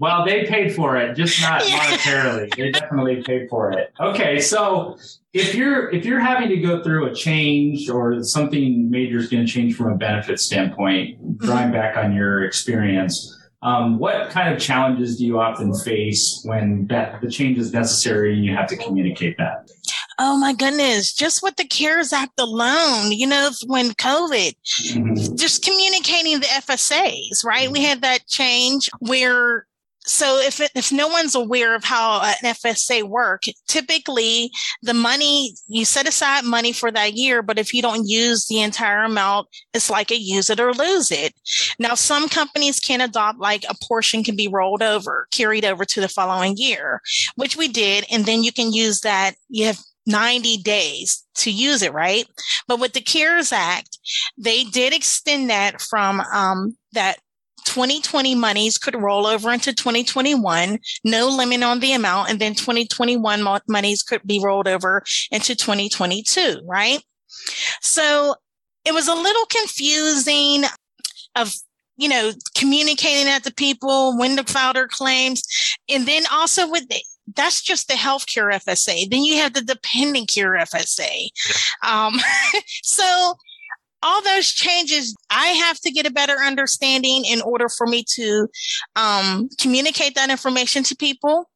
well, 0.00 0.26
they 0.26 0.44
paid 0.44 0.74
for 0.74 0.96
it, 0.96 1.14
just 1.14 1.40
not 1.40 1.66
yeah. 1.68 1.78
monetarily. 1.78 2.54
They 2.56 2.72
definitely 2.72 3.22
paid 3.22 3.48
for 3.48 3.70
it. 3.72 3.92
Okay. 4.00 4.40
So, 4.40 4.98
if 5.32 5.54
you're 5.54 5.88
if 5.90 6.04
you're 6.04 6.20
having 6.20 6.48
to 6.48 6.56
go 6.58 6.82
through 6.82 7.06
a 7.06 7.14
change 7.14 7.88
or 7.88 8.22
something 8.22 8.90
major 8.90 9.18
is 9.18 9.28
going 9.28 9.46
to 9.46 9.50
change 9.50 9.76
from 9.76 9.92
a 9.92 9.96
benefit 9.96 10.40
standpoint, 10.40 11.38
drawing 11.38 11.64
mm-hmm. 11.64 11.72
back 11.72 11.96
on 11.96 12.12
your 12.12 12.44
experience, 12.44 13.38
um, 13.62 13.98
what 13.98 14.30
kind 14.30 14.52
of 14.52 14.60
challenges 14.60 15.18
do 15.18 15.26
you 15.26 15.38
often 15.38 15.74
face 15.74 16.42
when 16.44 16.86
that 16.88 17.20
the 17.20 17.30
change 17.30 17.58
is 17.58 17.72
necessary 17.72 18.34
and 18.34 18.44
you 18.44 18.54
have 18.54 18.66
to 18.68 18.76
communicate 18.76 19.36
that? 19.38 19.70
Oh 20.18 20.36
my 20.36 20.52
goodness, 20.52 21.12
just 21.12 21.42
with 21.42 21.56
the 21.56 21.64
CARES 21.64 22.12
Act 22.12 22.38
alone, 22.38 23.12
you 23.12 23.26
know, 23.26 23.50
when 23.66 23.90
COVID, 23.92 24.54
mm-hmm. 24.92 25.36
just 25.36 25.64
communicating 25.64 26.40
the 26.40 26.46
FSAs, 26.46 27.44
right? 27.44 27.70
We 27.70 27.82
had 27.82 28.02
that 28.02 28.26
change 28.26 28.90
where 29.00 29.66
so 30.04 30.40
if 30.40 30.60
if 30.74 30.90
no 30.90 31.06
one's 31.08 31.34
aware 31.34 31.74
of 31.74 31.84
how 31.84 32.20
an 32.22 32.54
FSA 32.54 33.04
work, 33.04 33.42
typically 33.68 34.50
the 34.82 34.94
money 34.94 35.54
you 35.68 35.84
set 35.84 36.08
aside 36.08 36.44
money 36.44 36.72
for 36.72 36.90
that 36.90 37.14
year, 37.14 37.42
but 37.42 37.58
if 37.58 37.72
you 37.72 37.82
don't 37.82 38.08
use 38.08 38.46
the 38.46 38.60
entire 38.60 39.04
amount, 39.04 39.48
it's 39.72 39.90
like 39.90 40.10
a 40.10 40.16
use 40.18 40.50
it 40.50 40.60
or 40.60 40.72
lose 40.72 41.10
it. 41.10 41.34
Now 41.78 41.94
some 41.94 42.28
companies 42.28 42.80
can 42.80 43.00
adopt 43.00 43.38
like 43.38 43.64
a 43.68 43.76
portion 43.86 44.24
can 44.24 44.36
be 44.36 44.48
rolled 44.48 44.82
over, 44.82 45.28
carried 45.30 45.64
over 45.64 45.84
to 45.84 46.00
the 46.00 46.08
following 46.08 46.54
year, 46.56 47.00
which 47.36 47.56
we 47.56 47.68
did, 47.68 48.04
and 48.10 48.26
then 48.26 48.42
you 48.42 48.52
can 48.52 48.72
use 48.72 49.00
that. 49.00 49.34
You 49.48 49.66
have 49.66 49.78
90 50.06 50.58
days 50.58 51.24
to 51.36 51.50
use 51.50 51.82
it, 51.82 51.92
right? 51.92 52.26
But 52.66 52.80
with 52.80 52.92
the 52.92 53.00
CARES 53.00 53.52
Act, 53.52 53.98
they 54.36 54.64
did 54.64 54.92
extend 54.92 55.48
that 55.50 55.80
from 55.80 56.20
um, 56.20 56.76
that 56.92 57.18
2020 57.64 58.34
monies 58.34 58.78
could 58.78 58.94
roll 58.94 59.26
over 59.26 59.52
into 59.52 59.72
2021, 59.72 60.78
no 61.04 61.28
limit 61.28 61.62
on 61.62 61.80
the 61.80 61.92
amount, 61.92 62.30
and 62.30 62.40
then 62.40 62.54
2021 62.54 63.60
monies 63.68 64.02
could 64.02 64.22
be 64.24 64.40
rolled 64.42 64.68
over 64.68 65.02
into 65.30 65.54
2022, 65.54 66.62
right? 66.66 67.02
So 67.80 68.34
it 68.84 68.92
was 68.92 69.08
a 69.08 69.14
little 69.14 69.46
confusing 69.46 70.64
of 71.36 71.54
you 71.96 72.08
know 72.08 72.32
communicating 72.56 73.26
that 73.26 73.44
to 73.44 73.54
people 73.54 74.16
when 74.18 74.36
to 74.36 74.44
file 74.44 74.72
their 74.72 74.88
claims 74.88 75.42
and 75.88 76.06
then 76.06 76.24
also 76.32 76.68
with 76.68 76.88
the, 76.88 77.00
that's 77.36 77.62
just 77.62 77.88
the 77.88 77.94
healthcare 77.94 78.52
FSA. 78.52 79.08
Then 79.10 79.22
you 79.22 79.36
have 79.36 79.54
the 79.54 79.62
dependent 79.62 80.28
care 80.28 80.52
FSA. 80.52 81.28
Um, 81.82 82.14
so 82.82 83.34
all 84.02 84.22
those 84.22 84.52
changes, 84.52 85.14
I 85.30 85.48
have 85.48 85.78
to 85.80 85.90
get 85.90 86.06
a 86.06 86.12
better 86.12 86.36
understanding 86.36 87.24
in 87.24 87.40
order 87.42 87.68
for 87.68 87.86
me 87.86 88.04
to 88.14 88.48
um, 88.96 89.48
communicate 89.60 90.14
that 90.14 90.30
information 90.30 90.82
to 90.84 90.96
people. 90.96 91.48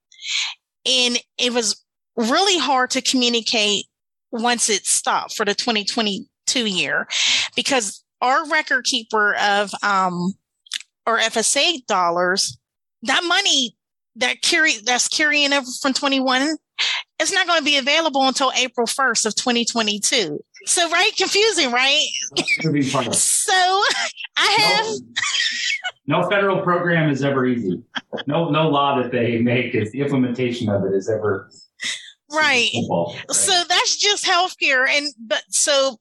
And 0.84 1.18
it 1.38 1.52
was 1.52 1.82
really 2.16 2.58
hard 2.58 2.90
to 2.90 3.02
communicate 3.02 3.86
once 4.30 4.68
it 4.68 4.86
stopped 4.86 5.36
for 5.36 5.44
the 5.44 5.54
2022 5.54 6.66
year 6.66 7.06
because 7.54 8.02
our 8.20 8.48
record 8.48 8.84
keeper 8.84 9.34
of 9.36 9.70
um, 9.82 10.34
our 11.06 11.18
FSA 11.18 11.84
dollars, 11.86 12.58
that 13.02 13.22
money 13.24 13.76
that 14.16 14.40
carry 14.42 14.78
that's 14.84 15.08
carrying 15.08 15.52
over 15.52 15.66
from 15.82 15.92
21 15.92 16.56
it's 17.18 17.32
not 17.32 17.46
going 17.46 17.58
to 17.58 17.64
be 17.64 17.78
available 17.78 18.26
until 18.26 18.52
April 18.56 18.86
1st 18.86 19.26
of 19.26 19.34
2022. 19.34 20.38
So, 20.66 20.90
right? 20.90 21.10
Confusing, 21.16 21.70
right? 21.70 22.04
so, 23.12 23.52
I 24.36 24.56
have. 24.58 24.86
No, 26.06 26.20
no, 26.22 26.30
federal 26.30 26.60
program 26.62 27.08
is 27.08 27.22
ever 27.22 27.46
easy. 27.46 27.82
No, 28.26 28.50
no 28.50 28.68
law 28.68 29.00
that 29.00 29.12
they 29.12 29.38
make 29.38 29.74
is 29.74 29.92
the 29.92 30.00
implementation 30.00 30.68
of 30.68 30.84
it 30.84 30.92
is 30.92 31.08
ever. 31.08 31.50
Right. 32.32 32.68
Simple, 32.72 33.14
right. 33.16 33.30
So 33.30 33.62
that's 33.68 33.96
just 33.96 34.26
healthcare. 34.26 34.88
And, 34.88 35.06
but 35.18 35.42
so 35.50 35.98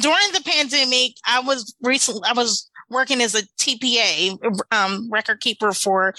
during 0.00 0.32
the 0.32 0.42
pandemic, 0.44 1.12
I 1.26 1.40
was 1.40 1.74
recently, 1.82 2.22
I 2.26 2.34
was 2.34 2.70
working 2.90 3.22
as 3.22 3.34
a 3.34 3.42
TPA, 3.58 4.38
um, 4.70 5.08
record 5.10 5.40
keeper 5.40 5.72
for 5.72 6.14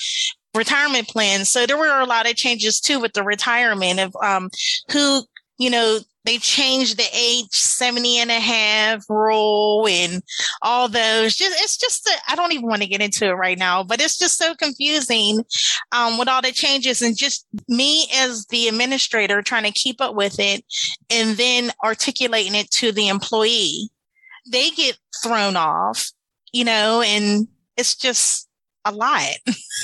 retirement 0.55 1.07
plans. 1.07 1.49
So 1.49 1.65
there 1.65 1.77
were 1.77 1.99
a 1.99 2.05
lot 2.05 2.29
of 2.29 2.35
changes 2.35 2.79
too 2.79 2.99
with 2.99 3.13
the 3.13 3.23
retirement 3.23 3.99
of 3.99 4.15
um, 4.23 4.49
who, 4.91 5.21
you 5.59 5.69
know, 5.69 5.99
they 6.25 6.37
changed 6.37 6.97
the 6.97 7.07
age 7.13 7.51
70 7.51 8.19
and 8.19 8.31
a 8.31 8.39
half 8.39 9.03
rule 9.09 9.87
and 9.89 10.23
all 10.61 10.87
those. 10.87 11.35
Just 11.35 11.61
it's 11.61 11.77
just 11.77 12.09
I 12.27 12.35
don't 12.35 12.53
even 12.53 12.67
want 12.67 12.81
to 12.81 12.87
get 12.87 13.01
into 13.01 13.27
it 13.27 13.33
right 13.33 13.57
now, 13.57 13.83
but 13.83 14.01
it's 14.01 14.17
just 14.17 14.37
so 14.37 14.55
confusing 14.55 15.43
um, 15.91 16.17
with 16.17 16.27
all 16.27 16.41
the 16.41 16.51
changes 16.51 17.01
and 17.01 17.17
just 17.17 17.45
me 17.67 18.07
as 18.15 18.45
the 18.47 18.67
administrator 18.67 19.41
trying 19.41 19.63
to 19.63 19.71
keep 19.71 19.99
up 20.01 20.15
with 20.15 20.39
it 20.39 20.63
and 21.09 21.37
then 21.37 21.71
articulating 21.83 22.55
it 22.55 22.69
to 22.71 22.91
the 22.91 23.09
employee. 23.09 23.89
They 24.49 24.69
get 24.71 24.97
thrown 25.21 25.55
off, 25.55 26.11
you 26.51 26.65
know, 26.65 27.01
and 27.01 27.47
it's 27.77 27.95
just 27.95 28.47
a 28.85 28.91
lot. 28.91 29.23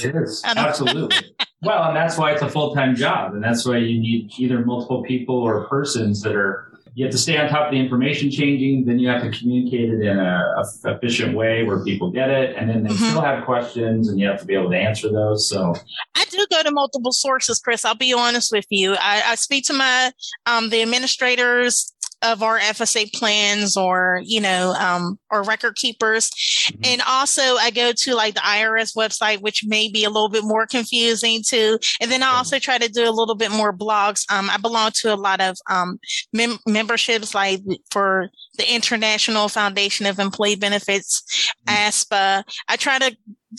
It 0.03 0.15
is 0.15 0.44
absolutely. 0.46 1.18
well, 1.62 1.84
and 1.84 1.96
that's 1.96 2.18
why 2.18 2.32
it's 2.32 2.41
a 2.41 2.50
full 2.50 2.74
time 2.74 2.96
job, 2.96 3.34
and 3.34 3.44
that's 3.44 3.65
why 3.65 3.77
you 3.77 4.00
need 4.00 4.32
either 4.38 4.63
multiple 4.65 5.03
people 5.03 5.36
or 5.36 5.68
persons 5.68 6.22
that 6.24 6.36
are. 6.36 6.65
You 6.96 7.06
have 7.06 7.13
to 7.13 7.20
stay 7.20 7.38
on 7.38 7.48
top 7.48 7.68
of 7.68 7.72
the 7.72 7.79
information 7.79 8.29
changing. 8.29 8.84
Then 8.84 9.00
you 9.00 9.08
have 9.08 9.22
to 9.22 9.32
communicate 9.32 9.89
it 9.89 10.01
in 10.01 10.20
a, 10.20 10.53
a 10.58 10.91
efficient 10.91 11.34
way 11.34 11.63
where 11.63 11.82
people 11.84 12.12
get 12.12 12.29
it, 12.29 12.58
and 12.58 12.70
then 12.70 12.84
they 12.84 12.89
mm-hmm. 12.89 13.06
still 13.06 13.22
have 13.22 13.46
questions, 13.46 14.10
and 14.10 14.20
you 14.20 14.27
have 14.27 14.39
to 14.41 14.46
be 14.46 14.53
able 14.53 14.70
to 14.72 14.77
answer 14.77 15.10
those. 15.10 15.48
So 15.48 15.75
I 16.15 16.25
do 16.29 16.46
go 16.50 16.62
to 16.63 16.72
multiple 16.72 17.13
sources, 17.13 17.60
Kris. 17.60 17.86
I'll 17.86 17.96
be 17.96 18.12
honest 18.12 18.51
with 18.51 18.65
you. 18.70 18.96
I, 18.96 19.22
I 19.27 19.36
speak 19.36 19.65
to 19.68 19.74
my 19.74 20.12
um, 20.46 20.72
the 20.72 20.82
administrators 20.82 21.94
of 22.22 22.44
our 22.44 22.60
FSA 22.60 23.12
plans 23.14 23.78
or, 23.78 24.22
you 24.24 24.42
know, 24.42 24.74
um, 24.80 25.18
or 25.32 25.44
record 25.44 25.76
keepers. 25.76 26.30
Mm-hmm. 26.30 26.82
And 26.86 27.02
also 27.08 27.42
I 27.42 27.72
go 27.72 27.92
to 27.94 28.16
like 28.16 28.36
the 28.36 28.42
IRS 28.42 28.96
website, 28.96 29.42
which 29.42 29.64
may 29.66 29.90
be 29.90 30.04
a 30.04 30.10
little 30.10 30.30
bit 30.30 30.44
more 30.44 30.66
confusing 30.66 31.42
too. 31.46 31.80
And 32.02 32.12
then 32.12 32.24
I 32.24 32.36
also 32.36 32.60
try 32.60 32.78
to 32.78 32.90
do 32.90 33.08
a 33.08 33.12
little 33.12 33.36
bit 33.36 33.52
more 33.52 33.74
blogs. 33.74 34.30
Um, 34.32 34.50
I 34.50 34.58
belong 34.58 34.92
to 34.96 35.14
a 35.14 35.16
lot 35.16 35.42
of, 35.42 35.58
um, 35.70 36.00
mem- 36.34 36.60
memberships 36.68 37.34
like 37.34 37.62
for 37.90 38.30
the 38.58 38.74
International 38.74 39.48
Foundation 39.48 40.06
of 40.06 40.20
Employee 40.20 40.56
Benefits, 40.56 41.24
mm-hmm. 41.68 41.88
ASPPA. 41.88 42.44
I 42.68 42.76
try 42.76 43.00
to 43.00 43.16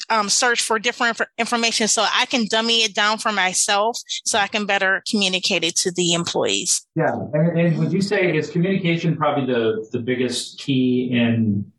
um, 0.08 0.28
search 0.28 0.62
for 0.62 0.78
different 0.78 1.20
information 1.38 1.88
so 1.88 2.06
I 2.12 2.26
can 2.26 2.46
dummy 2.48 2.84
it 2.84 2.94
down 2.94 3.18
for 3.18 3.32
myself 3.32 3.98
so 4.24 4.38
I 4.38 4.46
can 4.46 4.66
better 4.66 5.02
communicate 5.10 5.64
it 5.64 5.76
to 5.76 5.90
the 5.90 6.14
employees. 6.14 6.86
Yeah. 6.94 7.14
And, 7.32 7.58
and 7.58 7.78
would 7.78 7.92
you 7.92 8.02
say 8.02 8.36
is 8.36 8.50
communication 8.50 9.16
probably 9.16 9.52
the, 9.52 9.88
the 9.92 9.98
biggest 9.98 10.60
key 10.60 11.10
in 11.12 11.70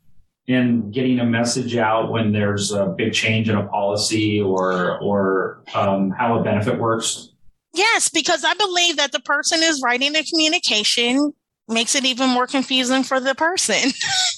in 0.48 0.91
getting 0.91 1.20
a 1.20 1.25
message 1.25 1.77
out 1.77 2.12
when 2.12 2.32
there's 2.34 2.72
a 2.72 2.88
big 2.88 3.13
change 3.13 3.48
in 3.48 3.56
a 3.56 3.68
policy 3.68 4.41
or 4.41 5.00
or 5.01 5.63
um, 5.74 6.12
how 6.12 6.39
a 6.39 6.44
benefit 6.44 6.77
works? 6.80 7.30
Yes, 7.74 8.10
because 8.10 8.44
I 8.44 8.53
believe 8.56 8.98
that 8.98 9.13
the 9.13 9.22
person 9.22 9.63
is 9.63 9.82
writing 9.82 10.12
the 10.12 10.24
communication 10.24 11.34
makes 11.70 11.96
it 11.96 12.03
even 12.06 12.30
more 12.30 12.48
confusing 12.48 13.03
for 13.03 13.20
the 13.20 13.36
person. 13.36 13.91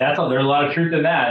That's 0.00 0.18
all. 0.18 0.28
There's 0.30 0.44
a 0.44 0.48
lot 0.48 0.64
of 0.64 0.72
truth 0.72 0.92
in 0.92 1.02
that. 1.02 1.28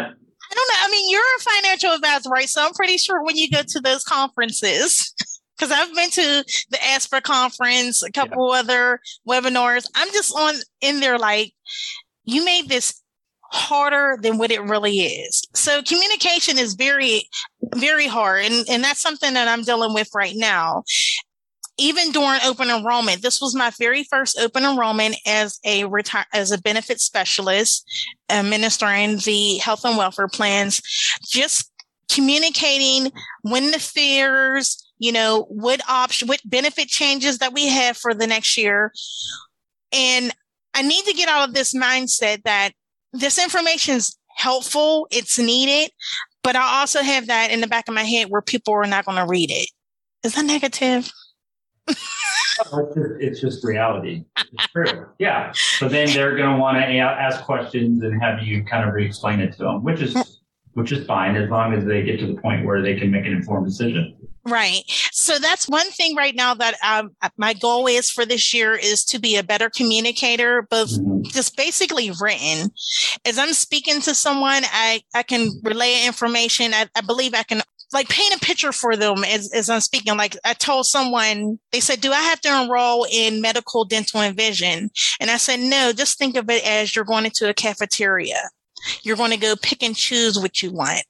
I 0.52 0.56
don't 0.56 0.68
know. 0.68 0.80
I 0.80 0.90
mean, 0.92 1.12
you're 1.12 1.22
a 1.22 1.42
financial 1.42 1.92
advisor, 1.92 2.30
right? 2.30 2.48
So 2.48 2.66
I'm 2.66 2.74
pretty 2.74 2.98
sure 2.98 3.24
when 3.24 3.36
you 3.36 3.50
go 3.50 3.62
to 3.68 3.80
those 3.82 4.04
conferences, 4.04 5.14
because 5.58 5.72
I've 5.72 5.94
been 5.94 6.10
to 6.12 6.44
the 6.70 6.78
ASPPA 6.78 7.24
conference, 7.24 8.04
a 8.04 8.12
couple 8.12 8.54
yeah. 8.54 8.60
other 8.60 9.00
webinars. 9.28 9.86
I'm 9.96 10.12
just 10.14 10.34
on 10.38 10.56
in 10.82 11.00
there 11.02 11.18
like, 11.18 11.52
you 12.24 12.46
made 12.46 12.70
this 12.70 13.02
harder 13.52 14.18
than 14.22 14.38
what 14.38 14.52
it 14.52 14.62
really 14.62 15.00
is. 15.00 15.42
So 15.56 15.82
communication 15.82 16.60
is 16.60 16.76
very, 16.76 17.24
very 17.76 18.06
hard. 18.06 18.46
And, 18.46 18.66
and 18.70 18.84
that's 18.84 19.02
something 19.02 19.34
that 19.34 19.48
I'm 19.48 19.64
dealing 19.64 19.96
with 19.96 20.10
right 20.14 20.36
now 20.36 20.84
even 21.80 22.12
during 22.12 22.40
open 22.46 22.70
enrollment, 22.70 23.22
this 23.22 23.42
was 23.42 23.56
my 23.56 23.72
very 23.80 24.04
first 24.04 24.38
open 24.40 24.64
enrollment 24.64 25.16
as 25.26 25.60
a 25.64 25.86
retire 25.86 26.26
as 26.34 26.52
a 26.52 26.62
benefit 26.62 27.00
specialist, 27.00 27.90
administering 28.30 29.18
the 29.20 29.58
health 29.58 29.86
and 29.86 29.98
welfare 29.98 30.28
plans. 30.28 30.82
Just 31.24 31.72
communicating 32.12 33.12
when 33.44 33.72
the 33.72 33.80
fears, 33.80 34.86
you 34.98 35.12
know, 35.12 35.46
what 35.50 35.82
option, 35.88 36.28
what 36.28 36.42
benefit 36.44 36.88
changes 36.88 37.38
that 37.38 37.54
we 37.54 37.68
have 37.68 37.96
for 37.96 38.14
the 38.14 38.28
next 38.28 38.58
year. 38.58 38.92
And 39.92 40.34
I 40.74 40.82
need 40.82 41.06
to 41.06 41.14
get 41.14 41.30
out 41.30 41.48
of 41.48 41.56
this 41.56 41.74
mindset 41.74 42.44
that 42.44 42.72
this 43.14 43.42
information 43.42 43.96
is 43.96 44.18
helpful, 44.36 45.08
it's 45.12 45.40
needed, 45.40 45.92
but 46.44 46.56
I 46.56 46.80
also 46.80 47.02
have 47.02 47.28
that 47.28 47.52
in 47.52 47.62
the 47.62 47.68
back 47.68 47.88
of 47.88 47.94
my 47.94 48.04
head 48.04 48.30
where 48.30 48.42
people 48.42 48.74
are 48.74 48.86
not 48.86 49.06
going 49.06 49.18
to 49.18 49.26
read 49.26 49.52
it. 49.52 49.70
Is 50.24 50.36
that 50.36 50.46
negative? 50.46 51.12
It's, 51.90 52.96
just, 52.96 53.12
it's 53.20 53.42
just 53.42 53.64
reality. 53.64 54.26
It's 54.38 54.68
true. 54.68 55.08
Yeah. 55.20 55.52
So 55.54 55.88
then 55.88 56.08
they're 56.14 56.36
going 56.36 56.54
to 56.54 56.60
want 56.60 56.78
to 56.78 56.84
ask 56.84 57.44
questions 57.44 58.04
and 58.04 58.22
have 58.22 58.44
you 58.44 58.64
kind 58.64 58.88
of 58.88 58.94
re-explain 58.94 59.40
it 59.40 59.54
to 59.54 59.64
them, 59.64 59.84
which 59.84 60.02
is 60.02 60.40
which 60.74 60.92
is 60.92 61.06
fine 61.06 61.36
as 61.36 61.50
long 61.50 61.74
as 61.74 61.84
they 61.86 62.04
get 62.04 62.20
to 62.20 62.28
the 62.28 62.40
point 62.42 62.66
where 62.66 62.82
they 62.82 62.98
can 62.98 63.12
make 63.12 63.26
an 63.26 63.34
informed 63.34 63.66
decision. 63.66 64.16
Right. 64.46 64.84
So 65.12 65.38
that's 65.38 65.68
one 65.68 65.90
thing 65.92 66.16
right 66.16 66.36
now 66.36 66.54
that 66.54 66.76
um, 66.86 67.12
my 67.38 67.54
goal 67.54 67.88
is 67.88 68.10
for 68.10 68.26
this 68.26 68.54
year 68.54 68.76
is 68.76 69.04
to 69.06 69.20
be 69.20 69.36
a 69.36 69.44
better 69.44 69.70
communicator, 69.70 70.66
both 70.70 70.92
mm-hmm. 70.92 71.24
just 71.24 71.58
basically 71.58 72.12
written. 72.22 72.72
As 73.26 73.38
I'm 73.38 73.54
speaking 73.54 74.00
to 74.02 74.16
someone, 74.16 74.64
I, 74.72 75.02
I 75.14 75.24
can 75.24 75.50
relay 75.64 76.06
information. 76.06 76.74
I, 76.74 76.88
I 76.96 77.02
believe 77.02 77.34
I 77.34 77.44
can 77.44 77.62
like 77.92 78.10
paint 78.10 78.36
a 78.36 78.40
picture 78.40 78.72
for 78.72 78.96
them 78.96 79.24
as, 79.24 79.52
as 79.54 79.70
I'm 79.70 79.82
speaking. 79.82 80.16
Like 80.18 80.38
I 80.46 80.54
told 80.54 80.86
someone, 80.86 81.60
they 81.72 81.80
said, 81.80 82.02
do 82.02 82.12
I 82.12 82.22
have 82.22 82.42
to 82.42 82.62
enroll 82.62 83.06
in 83.12 83.42
medical, 83.42 83.86
dental, 83.86 84.22
and 84.22 84.36
vision? 84.36 84.92
And 85.20 85.32
I 85.32 85.38
said, 85.38 85.60
no, 85.60 85.92
just 85.92 86.18
think 86.18 86.36
of 86.36 86.50
it 86.50 86.66
as 86.68 86.96
you're 86.96 87.06
going 87.06 87.26
into 87.26 87.50
a 87.50 87.54
cafeteria. 87.54 88.50
You're 89.04 89.18
going 89.18 89.32
to 89.32 89.38
go 89.38 89.56
pick 89.56 89.84
and 89.84 89.96
choose 89.96 90.40
what 90.40 90.62
you 90.62 90.72
want. 90.72 91.04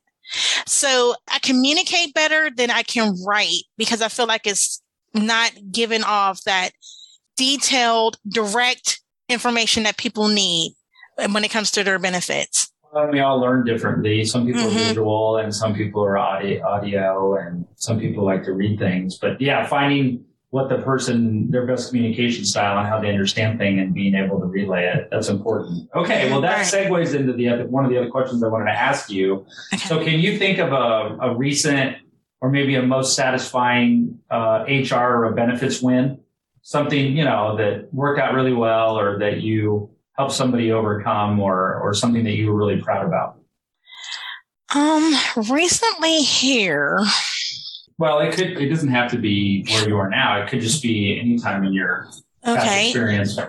So 0.65 1.15
I 1.27 1.39
communicate 1.39 2.13
better 2.13 2.49
than 2.49 2.69
I 2.69 2.83
can 2.83 3.15
write 3.25 3.63
because 3.77 4.01
I 4.01 4.07
feel 4.07 4.27
like 4.27 4.45
it's 4.45 4.81
not 5.13 5.51
giving 5.71 6.03
off 6.03 6.43
that 6.43 6.71
detailed, 7.35 8.17
direct 8.27 9.01
information 9.27 9.83
that 9.83 9.97
people 9.97 10.27
need 10.27 10.75
when 11.31 11.43
it 11.43 11.51
comes 11.51 11.71
to 11.71 11.83
their 11.83 11.99
benefits. 11.99 12.71
Well, 12.91 13.07
we 13.11 13.19
all 13.19 13.39
learn 13.39 13.65
differently. 13.65 14.25
Some 14.25 14.45
people 14.45 14.61
mm-hmm. 14.61 14.75
are 14.75 14.79
visual 14.79 15.37
and 15.37 15.53
some 15.53 15.75
people 15.75 16.03
are 16.03 16.17
audio, 16.17 16.65
audio 16.65 17.35
and 17.35 17.65
some 17.75 17.99
people 17.99 18.25
like 18.25 18.43
to 18.45 18.53
read 18.53 18.79
things. 18.79 19.17
But 19.17 19.39
yeah, 19.39 19.65
finding 19.67 20.25
what 20.51 20.69
the 20.69 20.79
person, 20.79 21.51
their 21.51 21.67
best 21.67 21.89
communication 21.89 22.43
style 22.43 22.79
and 22.79 22.87
how 22.87 22.99
they 22.99 23.09
understand 23.09 23.59
thing 23.59 23.79
and 23.79 23.93
being 23.93 24.15
able 24.15 24.39
to 24.39 24.47
relay 24.47 24.85
it. 24.85 25.07
That's 25.11 25.29
important. 25.29 25.87
Okay. 25.95 26.29
Well, 26.31 26.41
that 26.41 26.65
segues 26.65 27.13
into 27.13 27.33
the 27.33 27.49
other, 27.49 27.67
one 27.67 27.85
of 27.85 27.91
the 27.91 27.97
other 27.97 28.09
questions 28.09 28.41
I 28.43 28.47
wanted 28.47 28.65
to 28.65 28.71
ask 28.71 29.11
you. 29.11 29.45
Okay. 29.73 29.77
So 29.77 30.03
can 30.03 30.19
you 30.19 30.39
think 30.39 30.57
of 30.57 30.71
a, 30.71 31.17
a 31.21 31.35
recent 31.35 31.97
or 32.41 32.49
maybe 32.49 32.73
a 32.75 32.81
most 32.81 33.15
satisfying 33.15 34.19
uh, 34.31 34.65
HR 34.67 34.95
or 34.95 35.25
a 35.25 35.35
benefits 35.35 35.81
win? 35.81 36.19
Something, 36.63 37.15
you 37.15 37.23
know, 37.23 37.55
that 37.57 37.93
worked 37.93 38.19
out 38.19 38.33
really 38.33 38.53
well 38.53 38.97
or 38.97 39.19
that 39.19 39.41
you 39.41 39.91
helped 40.19 40.35
somebody 40.35 40.71
overcome 40.71 41.39
or, 41.39 41.79
or 41.79 41.93
something 41.93 42.25
that 42.25 42.33
you 42.33 42.51
were 42.51 42.57
really 42.57 42.81
proud 42.81 43.05
about? 43.05 43.39
Um, 44.75 45.13
recently 45.49 46.17
here, 46.17 46.99
well, 47.97 48.19
it 48.19 48.35
could. 48.35 48.61
It 48.61 48.69
doesn't 48.69 48.89
have 48.89 49.09
to 49.11 49.17
be 49.17 49.65
where 49.69 49.87
you 49.87 49.97
are 49.97 50.09
now. 50.09 50.41
It 50.41 50.49
could 50.49 50.61
just 50.61 50.83
be 50.83 51.19
any 51.19 51.39
time 51.39 51.63
in 51.63 51.73
your 51.73 52.07
okay. 52.45 52.89
experience. 52.89 53.39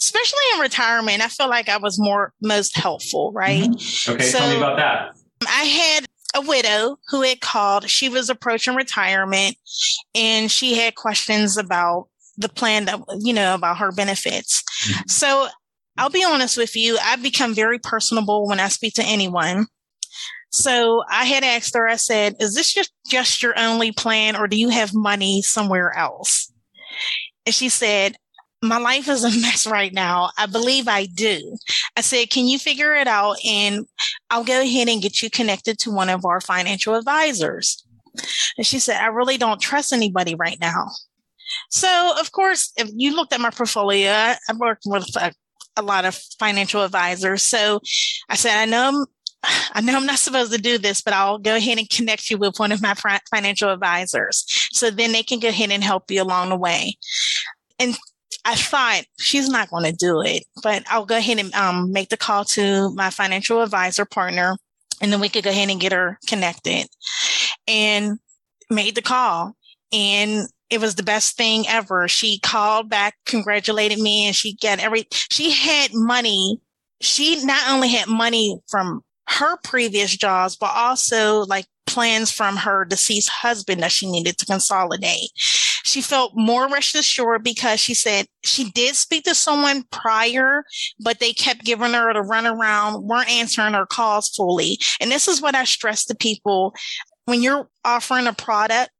Especially 0.00 0.38
in 0.54 0.60
retirement, 0.60 1.20
I 1.20 1.28
feel 1.28 1.48
like 1.48 1.68
I 1.68 1.76
was 1.76 1.98
more 1.98 2.32
most 2.40 2.76
helpful. 2.76 3.32
Right. 3.32 3.64
Mm-hmm. 3.64 4.12
Okay. 4.12 4.24
So 4.24 4.38
tell 4.38 4.50
me 4.50 4.56
about 4.56 4.78
that. 4.78 5.16
I 5.46 5.64
had 5.64 6.06
a 6.34 6.40
widow 6.40 6.96
who 7.08 7.22
had 7.22 7.40
called. 7.40 7.90
She 7.90 8.08
was 8.08 8.30
approaching 8.30 8.74
retirement, 8.74 9.56
and 10.14 10.50
she 10.50 10.78
had 10.78 10.94
questions 10.94 11.58
about 11.58 12.08
the 12.38 12.48
plan 12.48 12.86
that 12.86 13.00
you 13.20 13.34
know 13.34 13.54
about 13.54 13.78
her 13.78 13.92
benefits. 13.92 14.62
Mm-hmm. 14.86 15.08
So 15.08 15.48
I'll 15.96 16.10
be 16.10 16.24
honest 16.24 16.56
with 16.56 16.76
you. 16.76 16.98
I've 17.02 17.22
become 17.22 17.54
very 17.54 17.78
personable 17.78 18.46
when 18.48 18.60
I 18.60 18.68
speak 18.68 18.94
to 18.94 19.04
anyone. 19.04 19.66
So 20.50 21.02
I 21.10 21.24
had 21.24 21.42
asked 21.42 21.74
her, 21.74 21.88
I 21.88 21.96
said, 21.96 22.36
is 22.38 22.54
this 22.54 22.72
just, 22.72 22.92
just 23.08 23.42
your 23.42 23.58
only 23.58 23.92
plan 23.92 24.36
or 24.36 24.46
do 24.46 24.56
you 24.56 24.68
have 24.68 24.94
money 24.94 25.42
somewhere 25.42 25.92
else? 25.96 26.52
And 27.44 27.54
she 27.54 27.68
said, 27.68 28.16
my 28.62 28.78
life 28.78 29.08
is 29.08 29.24
a 29.24 29.40
mess 29.40 29.66
right 29.70 29.92
now. 29.92 30.30
I 30.38 30.46
believe 30.46 30.88
I 30.88 31.06
do. 31.06 31.56
I 31.96 32.00
said, 32.00 32.30
can 32.30 32.46
you 32.46 32.58
figure 32.58 32.94
it 32.94 33.06
out? 33.06 33.36
And 33.44 33.86
I'll 34.30 34.44
go 34.44 34.60
ahead 34.60 34.88
and 34.88 35.02
get 35.02 35.22
you 35.22 35.30
connected 35.30 35.78
to 35.80 35.90
one 35.90 36.08
of 36.08 36.24
our 36.24 36.40
financial 36.40 36.94
advisors. 36.94 37.84
And 38.56 38.66
she 38.66 38.78
said, 38.78 39.00
I 39.00 39.06
really 39.06 39.36
don't 39.36 39.60
trust 39.60 39.92
anybody 39.92 40.34
right 40.34 40.58
now. 40.60 40.86
So, 41.70 42.14
of 42.18 42.32
course, 42.32 42.72
if 42.76 42.90
you 42.94 43.14
looked 43.14 43.32
at 43.32 43.40
my 43.40 43.50
portfolio, 43.50 44.10
I 44.10 44.38
worked 44.56 44.84
with 44.86 45.14
a, 45.16 45.32
a 45.76 45.82
lot 45.82 46.04
of 46.04 46.14
financial 46.38 46.82
advisors. 46.82 47.42
So 47.42 47.80
I 48.28 48.36
said, 48.36 48.56
I 48.56 48.64
know 48.64 49.06
I 49.72 49.80
know 49.80 49.96
I'm 49.96 50.06
not 50.06 50.18
supposed 50.18 50.52
to 50.52 50.60
do 50.60 50.78
this, 50.78 51.02
but 51.02 51.14
I'll 51.14 51.38
go 51.38 51.56
ahead 51.56 51.78
and 51.78 51.88
connect 51.88 52.30
you 52.30 52.38
with 52.38 52.58
one 52.58 52.72
of 52.72 52.82
my 52.82 52.94
financial 53.30 53.70
advisors. 53.70 54.44
So 54.72 54.90
then 54.90 55.12
they 55.12 55.22
can 55.22 55.40
go 55.40 55.48
ahead 55.48 55.70
and 55.70 55.84
help 55.84 56.10
you 56.10 56.22
along 56.22 56.48
the 56.48 56.56
way. 56.56 56.96
And 57.78 57.96
I 58.44 58.54
thought 58.54 59.04
she's 59.18 59.48
not 59.48 59.70
going 59.70 59.84
to 59.84 59.92
do 59.92 60.20
it, 60.20 60.44
but 60.62 60.84
I'll 60.88 61.06
go 61.06 61.16
ahead 61.16 61.38
and 61.38 61.54
um, 61.54 61.92
make 61.92 62.10
the 62.10 62.16
call 62.16 62.44
to 62.46 62.90
my 62.94 63.10
financial 63.10 63.62
advisor 63.62 64.04
partner, 64.04 64.56
and 65.00 65.12
then 65.12 65.20
we 65.20 65.30
could 65.30 65.44
go 65.44 65.50
ahead 65.50 65.70
and 65.70 65.80
get 65.80 65.92
her 65.92 66.18
connected. 66.26 66.86
And 67.66 68.18
made 68.70 68.94
the 68.94 69.02
call, 69.02 69.56
and 69.92 70.46
it 70.74 70.80
was 70.80 70.96
the 70.96 71.02
best 71.02 71.36
thing 71.36 71.64
ever. 71.68 72.08
She 72.08 72.38
called 72.40 72.90
back, 72.90 73.16
congratulated 73.24 73.98
me, 73.98 74.26
and 74.26 74.36
she 74.36 74.56
got 74.56 74.80
every. 74.80 75.06
She 75.10 75.50
had 75.50 75.90
money. 75.94 76.60
She 77.00 77.44
not 77.44 77.70
only 77.70 77.88
had 77.88 78.08
money 78.08 78.58
from 78.68 79.02
her 79.28 79.56
previous 79.64 80.16
jobs, 80.16 80.56
but 80.56 80.70
also 80.74 81.44
like 81.46 81.66
plans 81.86 82.30
from 82.30 82.56
her 82.56 82.84
deceased 82.84 83.28
husband 83.28 83.82
that 83.82 83.92
she 83.92 84.10
needed 84.10 84.38
to 84.38 84.46
consolidate. 84.46 85.30
She 85.84 86.00
felt 86.00 86.32
more 86.34 86.68
rest 86.68 86.94
assured 86.94 87.44
because 87.44 87.78
she 87.78 87.94
said 87.94 88.26
she 88.42 88.70
did 88.70 88.96
speak 88.96 89.24
to 89.24 89.34
someone 89.34 89.84
prior, 89.92 90.64
but 90.98 91.20
they 91.20 91.32
kept 91.32 91.64
giving 91.64 91.92
her 91.92 92.12
the 92.12 92.20
runaround, 92.20 93.04
weren't 93.04 93.30
answering 93.30 93.74
her 93.74 93.86
calls 93.86 94.28
fully. 94.30 94.78
And 95.00 95.10
this 95.10 95.28
is 95.28 95.40
what 95.40 95.54
I 95.54 95.64
stress 95.64 96.04
to 96.06 96.14
people 96.14 96.74
when 97.26 97.42
you're 97.42 97.68
offering 97.84 98.26
a 98.26 98.32
product. 98.32 98.90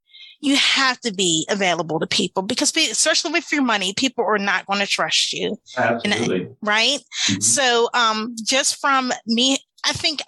You 0.44 0.56
have 0.56 1.00
to 1.00 1.12
be 1.12 1.46
available 1.50 1.98
to 2.00 2.06
people 2.06 2.42
because, 2.42 2.76
especially 2.76 3.32
with 3.32 3.50
your 3.50 3.62
money, 3.62 3.94
people 3.94 4.24
are 4.24 4.38
not 4.38 4.66
going 4.66 4.80
to 4.80 4.86
trust 4.86 5.32
you. 5.32 5.58
Absolutely. 5.76 6.42
And, 6.42 6.56
right. 6.62 6.98
Mm-hmm. 7.26 7.40
So, 7.40 7.88
um, 7.94 8.34
just 8.44 8.80
from 8.80 9.12
me 9.26 9.58
I 9.84 9.92
think 9.92 10.22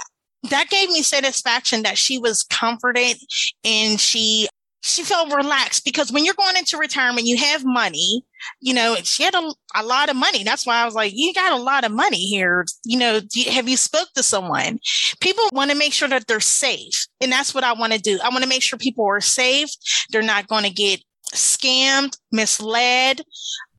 that 0.51 0.69
gave 0.69 0.91
me 0.91 1.03
satisfaction 1.03 1.83
that 1.83 1.99
she 1.99 2.19
was 2.19 2.43
comforted 2.43 3.17
and 3.65 3.99
she 3.99 4.49
she 4.83 5.03
felt 5.03 5.35
relaxed 5.35 5.85
because 5.85 6.13
when 6.13 6.25
you're 6.25 6.35
going 6.35 6.57
into 6.57 6.79
retirement, 6.79 7.27
you 7.27 7.37
have 7.37 7.65
money. 7.65 8.23
You 8.61 8.75
know, 8.75 8.97
she 9.03 9.23
had 9.23 9.35
a, 9.35 9.53
a 9.75 9.83
lot 9.85 10.09
of 10.09 10.17
money. 10.17 10.45
That's 10.45 10.67
why 10.67 10.77
I 10.77 10.85
was 10.85 10.95
like, 10.95 11.13
you 11.15 11.33
got 11.35 11.53
a 11.53 11.63
lot 11.63 11.85
of 11.85 11.93
money 11.93 12.25
here. 12.27 12.65
You 12.85 12.99
know, 12.99 13.21
you, 13.33 13.51
have 13.53 13.69
you 13.69 13.77
spoke 13.77 14.09
to 14.15 14.23
someone? 14.23 14.79
People 15.21 15.45
want 15.53 15.71
to 15.71 15.77
make 15.77 15.93
sure 15.93 16.09
that 16.09 16.27
they're 16.27 16.41
safe. 16.41 17.07
And 17.21 17.33
that's 17.33 17.55
what 17.55 17.65
I 17.65 17.73
want 17.73 17.93
to 17.93 17.99
do. 17.99 18.19
I 18.23 18.29
want 18.29 18.43
to 18.43 18.49
make 18.49 18.63
sure 18.63 18.79
people 18.79 19.07
are 19.07 19.21
safe. 19.21 19.71
They're 20.11 20.23
not 20.23 20.49
going 20.49 20.65
to 20.65 20.71
get 20.71 21.01
scammed, 21.35 22.19
misled, 22.33 23.23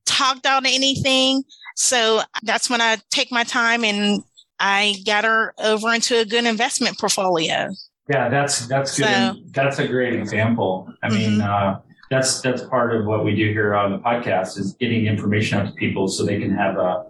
talked 0.05 0.45
out 0.45 0.65
of 0.65 0.71
anything. 0.71 1.43
So 1.75 2.21
that's 2.43 2.69
when 2.69 2.81
I 2.81 2.97
take 3.11 3.31
my 3.31 3.43
time 3.43 3.83
and 3.83 4.23
I 4.59 4.95
got 5.05 5.23
her 5.23 5.53
over 5.59 5.93
into 5.93 6.19
a 6.19 6.25
good 6.25 6.45
investment 6.45 6.97
portfolio. 6.97 7.69
Yeah, 8.09 8.29
that's 8.29 8.67
that's 8.67 8.97
good. 8.97 9.05
So, 9.05 9.35
that's 9.51 9.79
a 9.79 9.87
great 9.87 10.13
example. 10.13 10.91
I 11.03 11.09
mm-hmm. 11.09 11.17
mean, 11.17 11.41
uh, 11.41 11.79
that's 12.09 12.41
that's 12.41 12.63
part 12.63 12.95
of 12.95 13.05
what 13.05 13.23
we 13.23 13.35
do 13.35 13.51
here 13.51 13.75
on 13.75 13.91
the 13.91 13.99
podcast 13.99 14.57
is 14.57 14.73
getting 14.79 15.05
information 15.05 15.59
out 15.59 15.67
to 15.67 15.73
people 15.73 16.07
so 16.07 16.25
they 16.25 16.39
can 16.39 16.53
have 16.53 16.77
a 16.77 17.05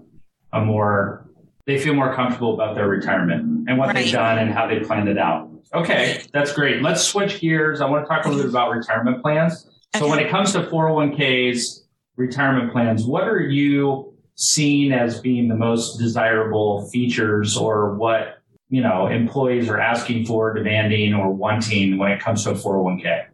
a 0.54 0.62
more 0.62 1.30
they 1.66 1.78
feel 1.78 1.94
more 1.94 2.14
comfortable 2.14 2.54
about 2.54 2.76
their 2.76 2.88
retirement 2.88 3.68
and 3.68 3.78
what 3.78 3.88
right. 3.88 3.96
they've 3.96 4.12
done 4.12 4.40
and 4.40 4.54
how 4.54 4.68
they 4.68 4.80
planned 4.80 5.10
it 5.10 5.18
out. 5.18 5.50
Okay, 5.74 6.24
that's 6.32 6.54
great. 6.54 6.82
Let's 6.82 7.04
switch 7.04 7.42
gears. 7.42 7.82
I 7.82 7.86
want 7.90 8.06
to 8.06 8.08
talk 8.08 8.26
a 8.26 8.30
little 8.30 8.44
bit 8.44 8.50
about 8.50 8.72
retirement 8.72 9.22
plans. 9.22 9.68
So 9.96 10.04
okay. 10.04 10.10
when 10.10 10.20
it 10.20 10.30
comes 10.30 10.54
to 10.54 10.64
401ks, 10.64 11.82
retirement 12.16 12.72
plans, 12.72 13.06
what 13.06 13.28
are 13.28 13.42
you 13.42 14.14
seen 14.38 14.94
as 14.94 15.20
being 15.20 15.48
the 15.48 15.56
most 15.56 15.98
desirable 15.98 16.88
features 16.90 17.58
or 17.58 17.96
what 17.96 18.38
you 18.70 18.82
know 18.82 19.08
employees 19.08 19.68
are 19.68 19.80
asking 19.80 20.26
for 20.26 20.54
demanding 20.54 21.14
or 21.14 21.34
wanting 21.34 21.98
when 21.98 22.12
it 22.12 22.20
comes 22.20 22.44
to 22.44 22.52
a 22.52 22.54
401k 22.54 23.26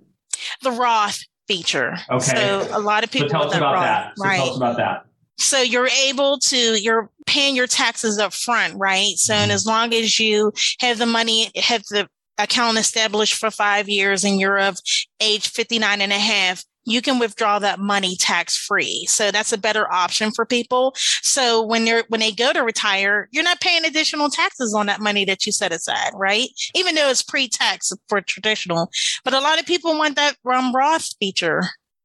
the 0.61 0.71
roth 0.71 1.19
feature. 1.47 1.97
Okay. 2.09 2.35
so 2.35 2.67
a 2.71 2.79
lot 2.79 3.03
of 3.03 3.11
people 3.11 3.29
so 3.29 3.33
tell 3.33 3.47
us 3.47 3.55
about 3.55 3.73
roth, 3.73 3.83
that. 3.83 4.13
So 4.17 4.23
right 4.23 4.37
tell 4.37 4.49
us 4.51 4.57
about 4.57 4.77
that. 4.77 5.05
So 5.37 5.61
you're 5.61 5.87
able 5.87 6.37
to 6.39 6.81
you're 6.81 7.09
paying 7.25 7.55
your 7.55 7.67
taxes 7.67 8.19
up 8.19 8.33
front 8.33 8.75
right? 8.77 9.13
So 9.15 9.33
mm-hmm. 9.33 9.43
and 9.43 9.51
as 9.51 9.65
long 9.65 9.93
as 9.93 10.19
you 10.19 10.53
have 10.79 10.97
the 10.97 11.05
money 11.05 11.51
have 11.55 11.83
the 11.89 12.07
account 12.37 12.77
established 12.77 13.35
for 13.35 13.51
five 13.51 13.87
years 13.87 14.23
and 14.23 14.39
you're 14.39 14.59
of 14.59 14.79
age 15.21 15.49
59 15.49 16.01
and 16.01 16.11
a 16.11 16.17
half 16.17 16.63
you 16.85 17.01
can 17.01 17.19
withdraw 17.19 17.59
that 17.59 17.79
money 17.79 18.15
tax 18.15 18.57
free. 18.57 19.05
So 19.07 19.31
that's 19.31 19.53
a 19.53 19.57
better 19.57 19.91
option 19.91 20.31
for 20.31 20.45
people. 20.45 20.93
So 21.21 21.61
when 21.61 21.85
they're, 21.85 22.03
when 22.09 22.19
they 22.19 22.31
go 22.31 22.53
to 22.53 22.63
retire, 22.63 23.29
you're 23.31 23.43
not 23.43 23.61
paying 23.61 23.85
additional 23.85 24.29
taxes 24.29 24.73
on 24.73 24.85
that 24.87 25.01
money 25.01 25.25
that 25.25 25.45
you 25.45 25.51
set 25.51 25.71
aside, 25.71 26.11
right? 26.15 26.49
Even 26.75 26.95
though 26.95 27.09
it's 27.09 27.23
pre-tax 27.23 27.91
for 28.09 28.21
traditional, 28.21 28.89
but 29.23 29.33
a 29.33 29.39
lot 29.39 29.59
of 29.59 29.65
people 29.65 29.97
want 29.97 30.15
that 30.15 30.35
um, 30.51 30.73
Roth 30.73 31.09
feature. 31.19 31.63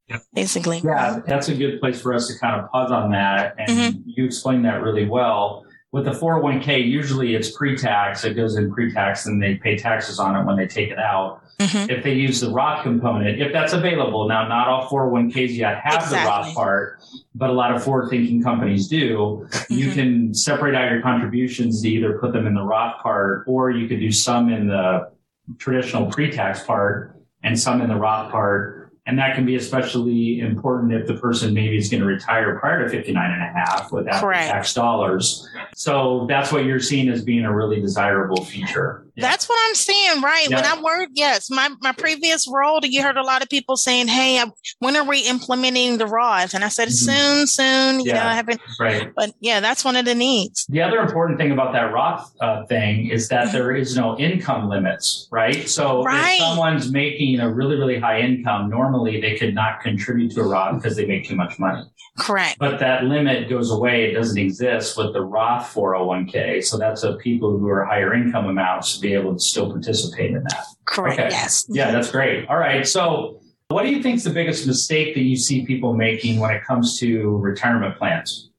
Yep. 0.08 0.22
Basically. 0.32 0.80
Yeah, 0.82 1.20
that's 1.26 1.48
a 1.48 1.54
good 1.54 1.80
place 1.80 2.00
for 2.00 2.14
us 2.14 2.28
to 2.28 2.38
kind 2.38 2.58
of 2.58 2.70
pause 2.70 2.90
on 2.90 3.10
that. 3.10 3.54
And 3.58 3.68
mm-hmm. 3.68 4.00
you 4.06 4.24
explained 4.24 4.64
that 4.64 4.80
really 4.80 5.06
well. 5.06 5.66
With 5.90 6.04
the 6.04 6.10
401k, 6.10 6.86
usually 6.86 7.34
it's 7.34 7.50
pre-tax. 7.56 8.22
It 8.22 8.34
goes 8.34 8.56
in 8.56 8.70
pre-tax 8.70 9.24
and 9.24 9.42
they 9.42 9.54
pay 9.54 9.76
taxes 9.76 10.18
on 10.18 10.36
it 10.36 10.44
when 10.44 10.56
they 10.56 10.66
take 10.66 10.90
it 10.90 10.98
out. 10.98 11.42
Mm-hmm. 11.58 11.90
If 11.90 12.04
they 12.04 12.12
use 12.12 12.40
the 12.40 12.50
Roth 12.50 12.82
component, 12.82 13.40
if 13.40 13.52
that's 13.52 13.72
available. 13.72 14.28
Now, 14.28 14.46
not 14.46 14.68
all 14.68 14.86
401ks 14.88 15.56
yet 15.56 15.80
have 15.82 16.02
exactly. 16.02 16.18
the 16.18 16.24
Roth 16.26 16.54
part, 16.54 17.00
but 17.34 17.48
a 17.48 17.52
lot 17.54 17.74
of 17.74 17.82
forward 17.82 18.10
thinking 18.10 18.42
companies 18.42 18.86
do. 18.86 19.48
Mm-hmm. 19.48 19.74
You 19.74 19.92
can 19.92 20.34
separate 20.34 20.74
out 20.74 20.90
your 20.90 21.00
contributions 21.00 21.80
to 21.82 21.88
either 21.88 22.18
put 22.18 22.34
them 22.34 22.46
in 22.46 22.54
the 22.54 22.62
Roth 22.62 23.02
part 23.02 23.44
or 23.46 23.70
you 23.70 23.88
could 23.88 23.98
do 23.98 24.12
some 24.12 24.52
in 24.52 24.68
the 24.68 25.10
traditional 25.56 26.10
pre-tax 26.12 26.64
part 26.64 27.18
and 27.42 27.58
some 27.58 27.80
in 27.80 27.88
the 27.88 27.96
Roth 27.96 28.30
part 28.30 28.77
and 29.08 29.18
that 29.18 29.34
can 29.34 29.46
be 29.46 29.56
especially 29.56 30.38
important 30.40 30.92
if 30.92 31.06
the 31.06 31.14
person 31.14 31.54
maybe 31.54 31.78
is 31.78 31.88
going 31.88 32.02
to 32.02 32.06
retire 32.06 32.58
prior 32.60 32.84
to 32.84 32.90
59 32.90 33.30
and 33.30 33.42
a 33.42 33.46
half 33.46 33.90
without 33.90 34.20
tax 34.50 34.74
dollars. 34.74 35.48
So 35.74 36.26
that's 36.28 36.52
what 36.52 36.66
you're 36.66 36.78
seeing 36.78 37.08
as 37.08 37.24
being 37.24 37.44
a 37.46 37.52
really 37.52 37.80
desirable 37.80 38.44
feature. 38.44 39.06
Yeah. 39.18 39.30
That's 39.30 39.48
what 39.48 39.58
I'm 39.68 39.74
seeing, 39.74 40.20
right? 40.22 40.48
Yeah. 40.48 40.56
When 40.56 40.64
I 40.64 40.80
worked, 40.80 41.12
yes, 41.16 41.50
my, 41.50 41.70
my 41.80 41.90
previous 41.90 42.46
role, 42.46 42.78
you 42.84 43.02
heard 43.02 43.16
a 43.16 43.22
lot 43.22 43.42
of 43.42 43.48
people 43.48 43.76
saying, 43.76 44.06
Hey, 44.06 44.38
I, 44.38 44.46
when 44.78 44.94
are 44.94 45.04
we 45.04 45.26
implementing 45.26 45.98
the 45.98 46.06
Roth? 46.06 46.54
And 46.54 46.64
I 46.64 46.68
said, 46.68 46.88
mm-hmm. 46.88 47.10
soon, 47.10 47.46
soon, 47.48 48.00
you 48.00 48.12
yeah. 48.12 48.22
know, 48.22 48.28
I 48.28 48.34
haven't, 48.34 48.60
right. 48.78 49.10
but 49.16 49.32
yeah, 49.40 49.58
that's 49.58 49.84
one 49.84 49.96
of 49.96 50.04
the 50.04 50.14
needs. 50.14 50.66
The 50.68 50.82
other 50.82 51.00
important 51.00 51.38
thing 51.38 51.50
about 51.50 51.72
that 51.72 51.92
Roth 51.92 52.32
uh, 52.40 52.64
thing 52.66 53.08
is 53.08 53.28
that 53.28 53.46
mm-hmm. 53.46 53.56
there 53.56 53.74
is 53.74 53.96
no 53.96 54.16
income 54.18 54.68
limits, 54.68 55.26
right? 55.32 55.68
So 55.68 56.04
right. 56.04 56.34
if 56.34 56.38
someone's 56.38 56.92
making 56.92 57.40
a 57.40 57.52
really, 57.52 57.74
really 57.74 57.98
high 57.98 58.20
income, 58.20 58.70
normally 58.70 59.20
they 59.20 59.36
could 59.36 59.54
not 59.54 59.80
contribute 59.80 60.30
to 60.34 60.42
a 60.42 60.46
Roth 60.46 60.80
because 60.80 60.96
they 60.96 61.06
make 61.06 61.28
too 61.28 61.34
much 61.34 61.58
money. 61.58 61.82
Correct. 62.18 62.58
But 62.58 62.80
that 62.80 63.04
limit 63.04 63.48
goes 63.48 63.70
away. 63.70 64.10
It 64.10 64.14
doesn't 64.14 64.38
exist 64.38 64.96
with 64.96 65.12
the 65.12 65.22
Roth 65.22 65.72
401k. 65.72 66.64
So 66.64 66.76
that's 66.76 67.02
a 67.04 67.14
people 67.14 67.56
who 67.56 67.68
are 67.68 67.84
higher 67.84 68.12
income 68.12 68.46
amounts 68.46 68.98
be 69.08 69.14
able 69.14 69.34
to 69.34 69.40
still 69.40 69.70
participate 69.70 70.32
in 70.32 70.42
that. 70.42 70.64
Correct. 70.84 71.18
Okay. 71.18 71.28
Yes. 71.30 71.66
Yeah, 71.68 71.90
that's 71.90 72.10
great. 72.10 72.46
All 72.48 72.58
right. 72.58 72.86
So 72.86 73.40
what 73.68 73.82
do 73.82 73.90
you 73.90 74.02
think 74.02 74.16
is 74.16 74.24
the 74.24 74.30
biggest 74.30 74.66
mistake 74.66 75.14
that 75.14 75.22
you 75.22 75.36
see 75.36 75.64
people 75.64 75.94
making 75.94 76.40
when 76.40 76.50
it 76.50 76.64
comes 76.64 76.98
to 77.00 77.36
retirement 77.38 77.96
plans? 77.96 78.50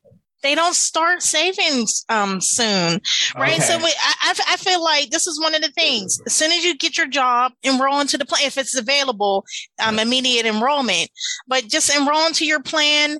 they 0.42 0.56
don't 0.56 0.76
start 0.76 1.22
saving 1.22 1.86
um, 2.08 2.40
soon, 2.40 3.02
right? 3.36 3.54
Okay. 3.54 3.62
So 3.62 3.78
we, 3.78 3.94
I, 4.22 4.34
I 4.48 4.58
feel 4.58 4.82
like 4.82 5.10
this 5.10 5.28
is 5.28 5.40
one 5.40 5.54
of 5.54 5.62
the 5.62 5.72
things. 5.72 6.22
As 6.26 6.34
soon 6.34 6.52
as 6.52 6.64
you 6.64 6.78
get 6.78 6.98
your 6.98 7.08
job, 7.08 7.52
enroll 7.64 8.00
into 8.00 8.18
the 8.18 8.26
plan 8.26 8.44
if 8.46 8.58
it's 8.58 8.78
available, 8.78 9.46
um, 9.84 10.00
immediate 10.00 10.46
enrollment. 10.46 11.10
But 11.48 11.68
just 11.68 11.94
enroll 11.94 12.26
into 12.26 12.46
your 12.46 12.62
plan. 12.62 13.20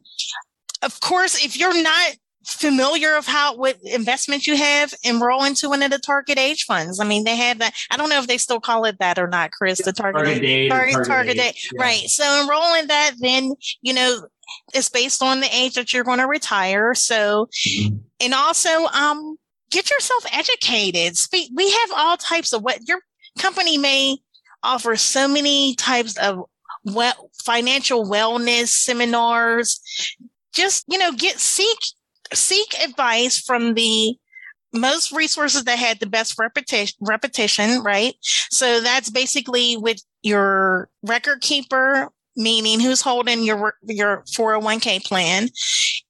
Of 0.82 1.00
course, 1.02 1.44
if 1.44 1.60
you're 1.60 1.82
not 1.84 2.12
familiar 2.54 3.16
of 3.16 3.26
how 3.26 3.56
what 3.56 3.78
investments 3.84 4.48
you 4.48 4.56
have, 4.58 4.94
enroll 5.04 5.44
into 5.44 5.70
one 5.70 5.84
of 5.84 5.92
the 5.92 6.00
target 6.00 6.38
age 6.38 6.66
funds. 6.66 7.00
I 7.00 7.06
mean, 7.06 7.24
they 7.24 7.36
have 7.36 7.60
that. 7.60 7.74
I 7.92 7.98
don't 7.98 8.10
know 8.10 8.20
if 8.20 8.28
they 8.28 8.38
still 8.38 8.60
call 8.60 8.86
it 8.86 9.00
that 9.00 9.20
or 9.20 9.28
not, 9.28 9.52
Kris. 9.52 9.82
The 9.82 9.94
target, 9.94 10.26
target 10.26 10.42
date, 10.42 10.70
target, 10.70 10.94
target, 10.94 11.08
target 11.08 11.38
date, 11.38 11.56
yeah. 11.74 11.82
right? 11.82 12.08
So 12.08 12.42
enroll 12.42 12.76
in 12.76 12.88
that. 12.88 13.12
Then 13.20 13.54
you 13.82 13.94
know 13.94 14.28
it's 14.74 14.90
based 14.90 15.22
on 15.22 15.42
the 15.42 15.56
age 15.56 15.76
that 15.76 15.94
you're 15.94 16.04
going 16.04 16.20
to 16.20 16.28
retire. 16.28 16.94
So, 16.94 17.50
mm-hmm. 17.68 17.98
and 18.20 18.34
also, 18.34 18.86
um, 18.86 19.38
get 19.70 19.90
yourself 19.90 20.26
educated. 20.32 21.18
Speak. 21.18 21.52
We 21.56 21.72
have 21.72 21.90
all 21.96 22.18
types 22.18 22.54
of 22.54 22.64
what 22.64 22.88
your 22.88 23.00
company 23.38 23.78
may 23.78 24.18
offer 24.64 24.96
so 24.96 25.28
many 25.28 25.76
types 25.76 26.18
of 26.18 26.46
well, 26.84 27.30
financial 27.44 28.06
wellness 28.06 28.68
seminars. 28.70 29.82
Just, 30.54 30.86
you 30.88 30.98
know, 30.98 31.12
get 31.12 31.40
seek, 31.40 31.78
seek 32.34 32.80
advice 32.80 33.40
from 33.40 33.74
the 33.74 34.16
most 34.74 35.12
resources 35.12 35.64
that 35.64 35.80
had 35.80 36.00
the 36.00 36.06
best 36.06 36.38
repetition, 36.38 37.82
right? 37.82 38.14
So 38.52 38.82
that's 38.82 39.10
basically 39.10 39.78
with 39.78 40.02
your 40.22 40.90
record 41.04 41.42
keeper, 41.42 42.10
meaning 42.36 42.80
who's 42.80 43.02
holding 43.02 43.44
your 43.44 43.74
your 43.84 44.24
401k 44.36 45.04
plan 45.04 45.50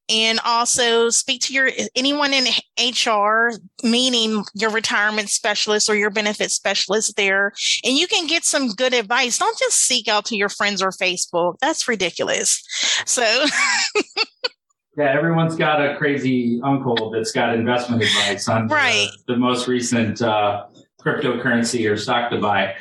and 0.09 0.39
also 0.43 1.09
speak 1.09 1.39
to 1.41 1.53
your 1.53 1.69
anyone 1.95 2.33
in 2.33 2.45
HR, 2.79 3.51
meaning 3.83 4.43
your 4.55 4.71
retirement 4.71 5.29
specialist 5.29 5.89
or 5.89 5.95
your 5.95 6.09
benefit 6.09 6.51
specialist 6.51 7.15
there, 7.15 7.53
and 7.83 7.95
you 7.95 8.07
can 8.07 8.27
get 8.27 8.43
some 8.43 8.69
good 8.69 8.93
advice. 8.93 9.37
Don't 9.37 9.57
just 9.59 9.77
seek 9.77 10.07
out 10.07 10.25
to 10.25 10.35
your 10.35 10.49
friends 10.49 10.81
or 10.81 10.89
Facebook. 10.89 11.55
That's 11.61 11.87
ridiculous. 11.87 12.63
So. 13.05 13.45
yeah, 14.99 15.13
everyone's 15.13 15.55
got 15.55 15.81
a 15.81 15.95
crazy 15.95 16.59
uncle 16.61 17.09
that's 17.09 17.31
got 17.31 17.55
investment 17.55 18.03
advice 18.03 18.49
on 18.49 18.67
right. 18.67 19.07
the, 19.25 19.33
the 19.33 19.39
most 19.39 19.65
recent 19.65 20.21
uh, 20.21 20.65
cryptocurrency 20.99 21.89
or 21.89 21.95
stock 21.95 22.29
to 22.31 22.37
buy. 22.37 22.75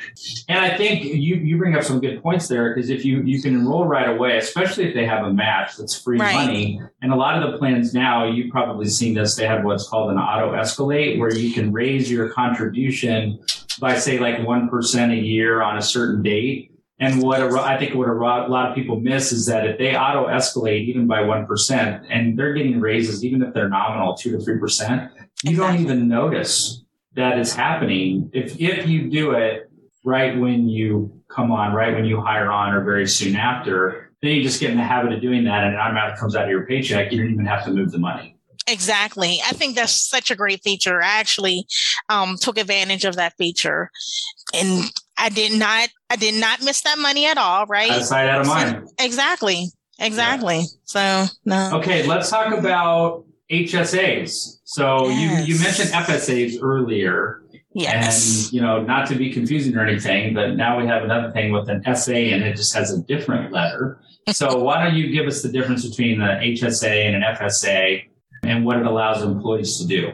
And 0.48 0.59
I 0.59 0.76
think 0.76 1.04
you, 1.04 1.37
you 1.37 1.57
bring 1.57 1.76
up 1.76 1.85
some 1.85 2.00
good 2.00 2.20
points 2.20 2.48
there 2.48 2.74
because 2.74 2.90
if 2.90 3.04
you, 3.04 3.22
you 3.22 3.40
can 3.40 3.54
enroll 3.54 3.87
right 3.87 4.09
away, 4.09 4.37
especially 4.37 4.88
if 4.88 4.94
they 4.94 5.07
have 5.07 5.26
a 5.26 5.33
match 5.33 5.76
that's 5.76 5.96
free 5.96 6.18
right. 6.18 6.35
money. 6.35 6.81
And 7.02 7.12
a 7.12 7.16
lot 7.16 7.40
of 7.40 7.52
the 7.52 7.57
plans 7.57 7.94
now, 7.94 8.26
you've 8.26 8.50
probably 8.50 8.88
seen 8.88 9.14
this, 9.14 9.37
they 9.37 9.46
have 9.46 9.62
what's 9.62 9.88
called 9.88 10.11
an 10.11 10.18
auto 10.18 10.52
escalate 10.54 11.20
where 11.20 11.33
you 11.33 11.52
can 11.52 11.72
raise 11.72 12.11
your 12.11 12.31
contribution 12.31 13.38
by 13.78 13.96
say 13.96 14.18
like 14.18 14.38
1% 14.38 15.12
a 15.12 15.14
year 15.14 15.62
on 15.62 15.78
a 15.78 15.83
certain 15.83 16.20
date. 16.20 16.72
And 17.00 17.22
what 17.22 17.40
a, 17.40 17.61
I 17.61 17.78
think 17.78 17.94
what 17.94 18.08
a 18.08 18.12
lot 18.12 18.68
of 18.68 18.74
people 18.74 18.98
miss 18.98 19.30
is 19.30 19.46
that 19.46 19.66
if 19.66 19.78
they 19.78 19.96
auto 19.96 20.26
escalate 20.26 20.88
even 20.88 21.06
by 21.06 21.20
1% 21.22 22.06
and 22.11 22.37
they're 22.37 22.54
getting 22.54 22.80
raises, 22.80 23.24
even 23.24 23.40
if 23.42 23.54
they're 23.54 23.68
nominal, 23.68 24.14
two 24.14 24.32
to 24.32 24.38
3%, 24.38 25.11
you 25.44 25.56
don't 25.56 25.78
even 25.78 26.08
notice 26.08 26.82
that 27.14 27.38
it's 27.38 27.52
happening, 27.52 28.30
if 28.32 28.61
if 28.61 28.88
you 28.88 29.11
do 29.11 29.32
it 29.32 29.70
right 30.04 30.38
when 30.38 30.68
you 30.68 31.12
come 31.28 31.52
on, 31.52 31.72
right 31.72 31.94
when 31.94 32.04
you 32.04 32.20
hire 32.20 32.50
on, 32.50 32.74
or 32.74 32.82
very 32.82 33.06
soon 33.06 33.37
after, 33.37 34.12
then 34.22 34.32
you 34.32 34.42
just 34.42 34.61
get 34.61 34.70
in 34.70 34.76
the 34.76 34.82
habit 34.82 35.12
of 35.12 35.20
doing 35.20 35.44
that, 35.44 35.64
and 35.64 35.74
it 35.74 35.78
automatically 35.78 36.18
comes 36.18 36.34
out 36.34 36.44
of 36.44 36.50
your 36.50 36.66
paycheck. 36.66 37.12
You 37.12 37.22
don't 37.22 37.32
even 37.32 37.46
have 37.46 37.64
to 37.64 37.70
move 37.70 37.92
the 37.92 37.98
money. 37.98 38.37
Exactly. 38.66 39.40
I 39.46 39.52
think 39.52 39.76
that's 39.76 40.08
such 40.08 40.30
a 40.30 40.37
great 40.37 40.62
feature. 40.62 41.02
I 41.02 41.18
actually 41.20 41.66
um, 42.08 42.37
took 42.38 42.58
advantage 42.58 43.04
of 43.04 43.16
that 43.16 43.34
feature, 43.38 43.90
and 44.54 44.90
I 45.16 45.28
did 45.28 45.58
not. 45.58 45.88
I 46.11 46.16
did 46.16 46.35
not 46.35 46.62
miss 46.62 46.81
that 46.83 46.99
money 46.99 47.27
at 47.27 47.38
all. 47.38 47.66
Right. 47.66 47.90
Out 47.90 47.99
of 47.99 48.05
sight, 48.05 48.29
out 48.29 48.40
of 48.40 48.47
mind. 48.47 48.88
Exactly. 48.99 49.66
Exactly. 49.99 50.59
Yeah. 50.59 50.66
So 50.85 51.27
no. 51.44 51.71
Okay, 51.79 52.07
let's 52.07 52.31
talk 52.31 52.57
about 52.57 53.25
HSAs. 53.51 54.59
So 54.64 55.09
yes. 55.09 55.47
you, 55.49 55.55
you 55.55 55.62
mentioned 55.62 55.90
FSAs 55.90 56.62
earlier. 56.62 57.42
Yes. 57.75 58.44
And, 58.44 58.53
you 58.53 58.61
know, 58.61 58.83
not 58.83 59.09
to 59.09 59.14
be 59.14 59.33
confusing 59.33 59.77
or 59.77 59.87
anything, 59.87 60.35
but 60.35 60.57
now 60.57 60.81
we 60.81 60.87
have 60.87 61.03
another 61.05 61.31
thing 61.31 61.53
with 61.53 61.68
an 61.68 61.83
SA 61.94 62.12
and 62.12 62.42
it 62.42 62.57
just 62.57 62.75
has 62.75 62.92
a 62.92 63.03
different 63.03 63.53
letter. 63.53 64.01
So 64.33 64.62
why 64.62 64.83
don't 64.83 64.94
you 64.94 65.11
give 65.11 65.27
us 65.27 65.42
the 65.42 65.49
difference 65.49 65.88
between 65.88 66.18
the 66.18 66.27
HSA 66.27 67.07
and 67.07 67.16
an 67.16 67.23
FSA 67.23 68.05
and 68.42 68.64
what 68.64 68.77
it 68.77 68.87
allows 68.87 69.22
employees 69.22 69.79
to 69.79 69.87
do? 69.87 70.12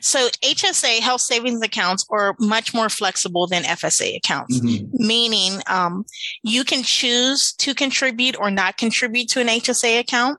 So 0.00 0.28
HSA 0.42 1.00
health 1.00 1.20
savings 1.20 1.62
accounts 1.62 2.06
are 2.10 2.36
much 2.38 2.74
more 2.74 2.88
flexible 2.88 3.46
than 3.46 3.62
FSA 3.62 4.16
accounts, 4.16 4.60
mm-hmm. 4.60 4.86
meaning 5.06 5.60
um, 5.66 6.04
you 6.42 6.64
can 6.64 6.82
choose 6.82 7.52
to 7.54 7.74
contribute 7.74 8.38
or 8.38 8.50
not 8.50 8.76
contribute 8.76 9.28
to 9.30 9.40
an 9.40 9.48
HSA 9.48 10.00
account. 10.00 10.38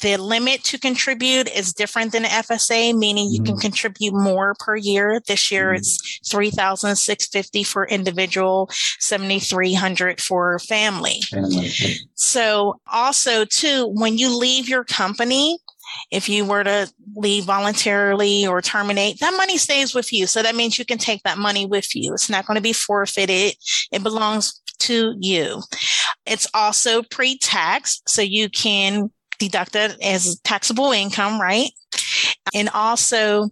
The 0.00 0.16
limit 0.16 0.64
to 0.64 0.78
contribute 0.78 1.48
is 1.54 1.74
different 1.74 2.12
than 2.12 2.22
FSA, 2.22 2.96
meaning 2.96 3.30
you 3.30 3.42
mm-hmm. 3.42 3.52
can 3.52 3.58
contribute 3.58 4.14
more 4.14 4.54
per 4.58 4.74
year. 4.74 5.20
This 5.26 5.50
year 5.50 5.68
mm-hmm. 5.68 5.76
it's 5.76 6.20
3,650 6.30 7.62
for 7.64 7.86
individual, 7.86 8.70
7,300 8.98 10.20
for 10.20 10.58
family. 10.60 11.20
family. 11.30 11.70
So 12.14 12.80
also 12.90 13.44
too, 13.44 13.88
when 13.92 14.16
you 14.16 14.34
leave 14.34 14.68
your 14.68 14.84
company, 14.84 15.58
if 16.10 16.28
you 16.28 16.44
were 16.44 16.64
to 16.64 16.92
leave 17.14 17.44
voluntarily 17.44 18.46
or 18.46 18.60
terminate, 18.60 19.20
that 19.20 19.36
money 19.36 19.58
stays 19.58 19.94
with 19.94 20.12
you. 20.12 20.26
So 20.26 20.42
that 20.42 20.56
means 20.56 20.78
you 20.78 20.84
can 20.84 20.98
take 20.98 21.22
that 21.22 21.38
money 21.38 21.66
with 21.66 21.94
you. 21.94 22.12
It's 22.12 22.30
not 22.30 22.46
going 22.46 22.56
to 22.56 22.62
be 22.62 22.72
forfeited. 22.72 23.54
It 23.92 24.02
belongs 24.02 24.60
to 24.80 25.14
you. 25.20 25.62
It's 26.26 26.46
also 26.54 27.02
pre-tax. 27.02 28.02
So 28.06 28.22
you 28.22 28.48
can 28.48 29.10
deduct 29.38 29.76
it 29.76 29.96
as 30.02 30.38
taxable 30.40 30.92
income, 30.92 31.40
right? 31.40 31.70
And 32.54 32.68
also 32.70 33.48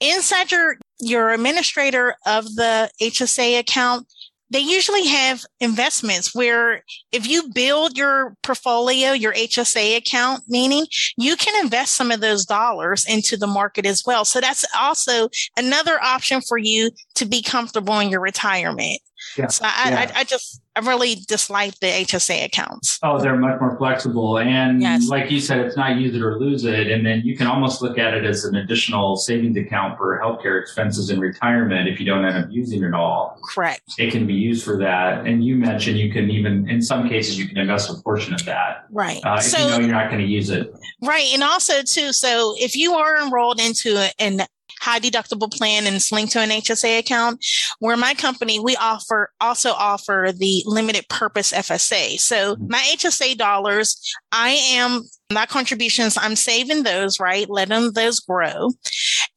inside 0.00 0.50
your, 0.50 0.76
your 1.00 1.30
administrator 1.30 2.14
of 2.26 2.44
the 2.54 2.90
HSA 3.00 3.58
account, 3.58 4.06
they 4.50 4.60
usually 4.60 5.06
have 5.06 5.44
investments 5.60 6.34
where 6.34 6.82
if 7.12 7.26
you 7.26 7.50
build 7.52 7.96
your 7.98 8.36
portfolio, 8.42 9.12
your 9.12 9.34
HSA 9.34 9.96
account, 9.96 10.44
meaning 10.48 10.86
you 11.16 11.36
can 11.36 11.62
invest 11.62 11.94
some 11.94 12.10
of 12.10 12.20
those 12.20 12.46
dollars 12.46 13.04
into 13.06 13.36
the 13.36 13.46
market 13.46 13.84
as 13.84 14.02
well. 14.06 14.24
So 14.24 14.40
that's 14.40 14.64
also 14.78 15.28
another 15.56 16.02
option 16.02 16.40
for 16.40 16.58
you 16.58 16.90
to 17.16 17.26
be 17.26 17.42
comfortable 17.42 17.98
in 17.98 18.08
your 18.08 18.20
retirement. 18.20 19.00
Yeah. 19.36 19.48
So 19.48 19.64
I, 19.66 19.90
yeah. 19.90 20.12
I, 20.14 20.20
I 20.20 20.24
just 20.24 20.60
I 20.78 20.80
really 20.86 21.16
dislike 21.26 21.76
the 21.80 21.88
HSA 21.88 22.44
accounts. 22.44 23.00
Oh, 23.02 23.20
they're 23.20 23.36
much 23.36 23.60
more 23.60 23.76
flexible. 23.76 24.38
And 24.38 24.80
yes. 24.80 25.08
like 25.08 25.28
you 25.28 25.40
said, 25.40 25.58
it's 25.58 25.76
not 25.76 25.96
use 25.96 26.14
it 26.14 26.22
or 26.22 26.38
lose 26.38 26.64
it. 26.64 26.88
And 26.88 27.04
then 27.04 27.22
you 27.24 27.36
can 27.36 27.48
almost 27.48 27.82
look 27.82 27.98
at 27.98 28.14
it 28.14 28.24
as 28.24 28.44
an 28.44 28.54
additional 28.54 29.16
savings 29.16 29.56
account 29.56 29.98
for 29.98 30.20
healthcare 30.22 30.60
expenses 30.60 31.10
in 31.10 31.18
retirement 31.18 31.88
if 31.88 31.98
you 31.98 32.06
don't 32.06 32.24
end 32.24 32.44
up 32.44 32.48
using 32.48 32.84
it 32.84 32.94
all. 32.94 33.40
Correct. 33.42 33.82
It 33.98 34.12
can 34.12 34.24
be 34.24 34.34
used 34.34 34.64
for 34.64 34.78
that. 34.78 35.26
And 35.26 35.44
you 35.44 35.56
mentioned 35.56 35.98
you 35.98 36.12
can 36.12 36.30
even, 36.30 36.68
in 36.68 36.80
some 36.80 37.08
cases, 37.08 37.36
you 37.36 37.48
can 37.48 37.58
invest 37.58 37.90
a 37.90 38.00
portion 38.00 38.32
of 38.32 38.44
that. 38.44 38.86
Right. 38.92 39.20
Uh, 39.24 39.38
if 39.38 39.42
so, 39.42 39.58
you 39.58 39.68
know 39.70 39.78
you're 39.80 39.88
not 39.88 40.10
going 40.10 40.22
to 40.22 40.28
use 40.28 40.50
it. 40.50 40.72
Right. 41.02 41.26
And 41.34 41.42
also, 41.42 41.82
too, 41.82 42.12
so 42.12 42.54
if 42.56 42.76
you 42.76 42.94
are 42.94 43.20
enrolled 43.20 43.60
into 43.60 44.08
an 44.20 44.42
high 44.88 44.98
deductible 45.00 45.52
plan 45.52 45.86
and 45.86 45.96
it's 45.96 46.10
linked 46.10 46.32
to 46.32 46.40
an 46.40 46.48
HSA 46.48 46.98
account. 46.98 47.44
Where 47.78 47.96
my 47.96 48.14
company, 48.14 48.58
we 48.58 48.74
offer 48.76 49.30
also 49.40 49.72
offer 49.72 50.30
the 50.34 50.62
limited 50.66 51.08
purpose 51.08 51.52
FSA. 51.52 52.18
So 52.18 52.54
mm-hmm. 52.54 52.68
my 52.68 52.78
HSA 52.94 53.36
dollars, 53.36 54.00
I 54.32 54.50
am 54.50 55.02
my 55.30 55.44
contributions, 55.44 56.16
I'm 56.16 56.36
saving 56.36 56.84
those, 56.84 57.20
right? 57.20 57.50
Letting 57.50 57.92
those 57.92 58.18
grow. 58.18 58.70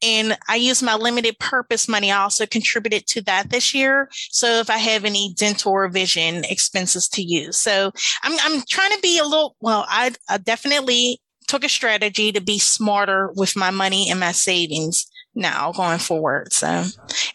And 0.02 0.38
I 0.48 0.56
use 0.56 0.82
my 0.82 0.94
limited 0.94 1.38
purpose 1.38 1.86
money. 1.86 2.10
I 2.10 2.22
also 2.22 2.46
contributed 2.46 3.06
to 3.08 3.22
that 3.24 3.50
this 3.50 3.74
year. 3.74 4.08
So 4.30 4.60
if 4.60 4.70
I 4.70 4.78
have 4.78 5.04
any 5.04 5.34
dental 5.36 5.72
or 5.72 5.88
vision 5.88 6.44
expenses 6.44 7.08
to 7.08 7.22
use. 7.22 7.58
So 7.58 7.92
I'm, 8.22 8.38
I'm 8.42 8.62
trying 8.70 8.92
to 8.92 9.00
be 9.02 9.18
a 9.18 9.24
little, 9.24 9.54
well, 9.60 9.84
I, 9.86 10.12
I 10.30 10.38
definitely 10.38 11.20
took 11.46 11.62
a 11.62 11.68
strategy 11.68 12.32
to 12.32 12.40
be 12.40 12.58
smarter 12.58 13.30
with 13.36 13.54
my 13.54 13.70
money 13.70 14.08
and 14.10 14.18
my 14.18 14.32
savings 14.32 15.06
now 15.34 15.72
going 15.72 15.98
forward. 15.98 16.52
So, 16.52 16.66
and 16.66 16.86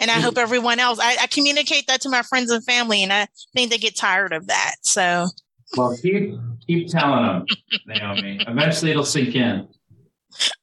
I 0.01 0.07
mm-hmm. 0.07 0.21
hope 0.21 0.37
everyone 0.37 0.79
else, 0.79 0.99
I, 1.01 1.17
I 1.21 1.27
communicate 1.27 1.87
that 1.87 2.01
to 2.01 2.09
my 2.09 2.21
friends 2.21 2.51
and 2.51 2.63
family, 2.63 3.03
and 3.03 3.11
I 3.11 3.27
think 3.53 3.71
they 3.71 3.77
get 3.77 3.95
tired 3.95 4.33
of 4.33 4.47
that. 4.47 4.75
So, 4.81 5.27
well, 5.75 5.97
keep 6.01 6.35
keep 6.65 6.89
telling 6.89 7.25
them, 7.25 7.45
Naomi. 7.85 8.39
Eventually, 8.47 8.91
it'll 8.91 9.03
sink 9.03 9.35
in. 9.35 9.67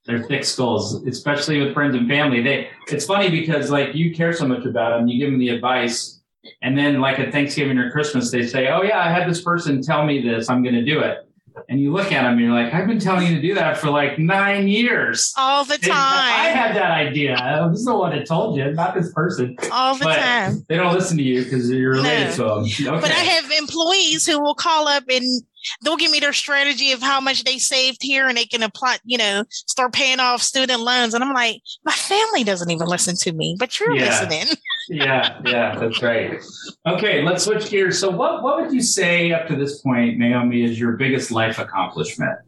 They're 0.06 0.22
thick 0.22 0.44
skulls, 0.44 1.04
especially 1.06 1.60
with 1.60 1.74
friends 1.74 1.96
and 1.96 2.08
family. 2.08 2.42
They 2.42 2.68
it's 2.88 3.06
funny 3.06 3.30
because 3.30 3.70
like 3.70 3.94
you 3.94 4.14
care 4.14 4.32
so 4.32 4.46
much 4.46 4.64
about 4.64 4.96
them, 4.96 5.08
you 5.08 5.18
give 5.18 5.30
them 5.30 5.40
the 5.40 5.48
advice, 5.48 6.20
and 6.62 6.76
then 6.76 7.00
like 7.00 7.18
at 7.18 7.32
Thanksgiving 7.32 7.78
or 7.78 7.90
Christmas, 7.90 8.30
they 8.30 8.46
say, 8.46 8.68
"Oh 8.68 8.82
yeah, 8.82 9.00
I 9.00 9.10
had 9.10 9.28
this 9.28 9.42
person 9.42 9.82
tell 9.82 10.04
me 10.04 10.20
this. 10.22 10.48
I'm 10.48 10.62
going 10.62 10.74
to 10.74 10.84
do 10.84 11.00
it." 11.00 11.28
And 11.68 11.80
you 11.80 11.92
look 11.92 12.12
at 12.12 12.22
them 12.22 12.32
and 12.32 12.40
you're 12.40 12.52
like, 12.52 12.74
I've 12.74 12.86
been 12.86 12.98
telling 12.98 13.26
you 13.26 13.36
to 13.36 13.42
do 13.42 13.54
that 13.54 13.76
for 13.76 13.90
like 13.90 14.18
nine 14.18 14.68
years. 14.68 15.32
All 15.36 15.64
the 15.64 15.78
time. 15.78 15.92
I 15.92 16.48
had 16.48 16.74
that 16.74 16.90
idea. 16.90 17.36
I 17.36 17.64
was 17.66 17.84
the 17.84 17.96
one 17.96 18.16
that 18.16 18.26
told 18.26 18.56
you, 18.56 18.72
not 18.72 18.94
this 18.94 19.12
person. 19.12 19.56
All 19.72 19.94
the 19.94 20.04
but 20.04 20.16
time. 20.16 20.64
They 20.68 20.76
don't 20.76 20.92
listen 20.92 21.16
to 21.16 21.22
you 21.22 21.44
because 21.44 21.70
you're 21.70 21.92
related 21.92 22.36
no. 22.38 22.64
to 22.64 22.82
them. 22.82 22.94
Okay. 22.94 23.00
But 23.00 23.10
I 23.10 23.14
have 23.14 23.50
employees 23.52 24.26
who 24.26 24.40
will 24.40 24.54
call 24.54 24.88
up 24.88 25.04
and 25.08 25.42
they'll 25.82 25.96
give 25.96 26.10
me 26.10 26.20
their 26.20 26.32
strategy 26.32 26.92
of 26.92 27.02
how 27.02 27.20
much 27.20 27.44
they 27.44 27.58
saved 27.58 28.02
here 28.02 28.28
and 28.28 28.36
they 28.36 28.46
can 28.46 28.62
apply, 28.62 28.98
you 29.04 29.18
know, 29.18 29.44
start 29.50 29.92
paying 29.92 30.20
off 30.20 30.42
student 30.42 30.80
loans. 30.80 31.14
And 31.14 31.22
I'm 31.22 31.32
like, 31.32 31.60
my 31.84 31.92
family 31.92 32.44
doesn't 32.44 32.70
even 32.70 32.86
listen 32.86 33.16
to 33.16 33.32
me, 33.32 33.56
but 33.58 33.78
you're 33.78 33.94
yeah. 33.94 34.04
listening. 34.04 34.56
yeah, 34.88 35.40
yeah, 35.44 35.78
that's 35.78 36.02
right. 36.02 36.42
Okay, 36.86 37.22
let's 37.22 37.44
switch 37.44 37.70
gears. 37.70 37.98
So 37.98 38.10
what 38.10 38.42
what 38.42 38.60
would 38.60 38.72
you 38.72 38.82
say 38.82 39.32
up 39.32 39.48
to 39.48 39.56
this 39.56 39.80
point, 39.80 40.18
Naomi, 40.18 40.64
is 40.64 40.78
your 40.78 40.92
biggest 40.92 41.30
life 41.30 41.58
accomplishment? 41.58 42.38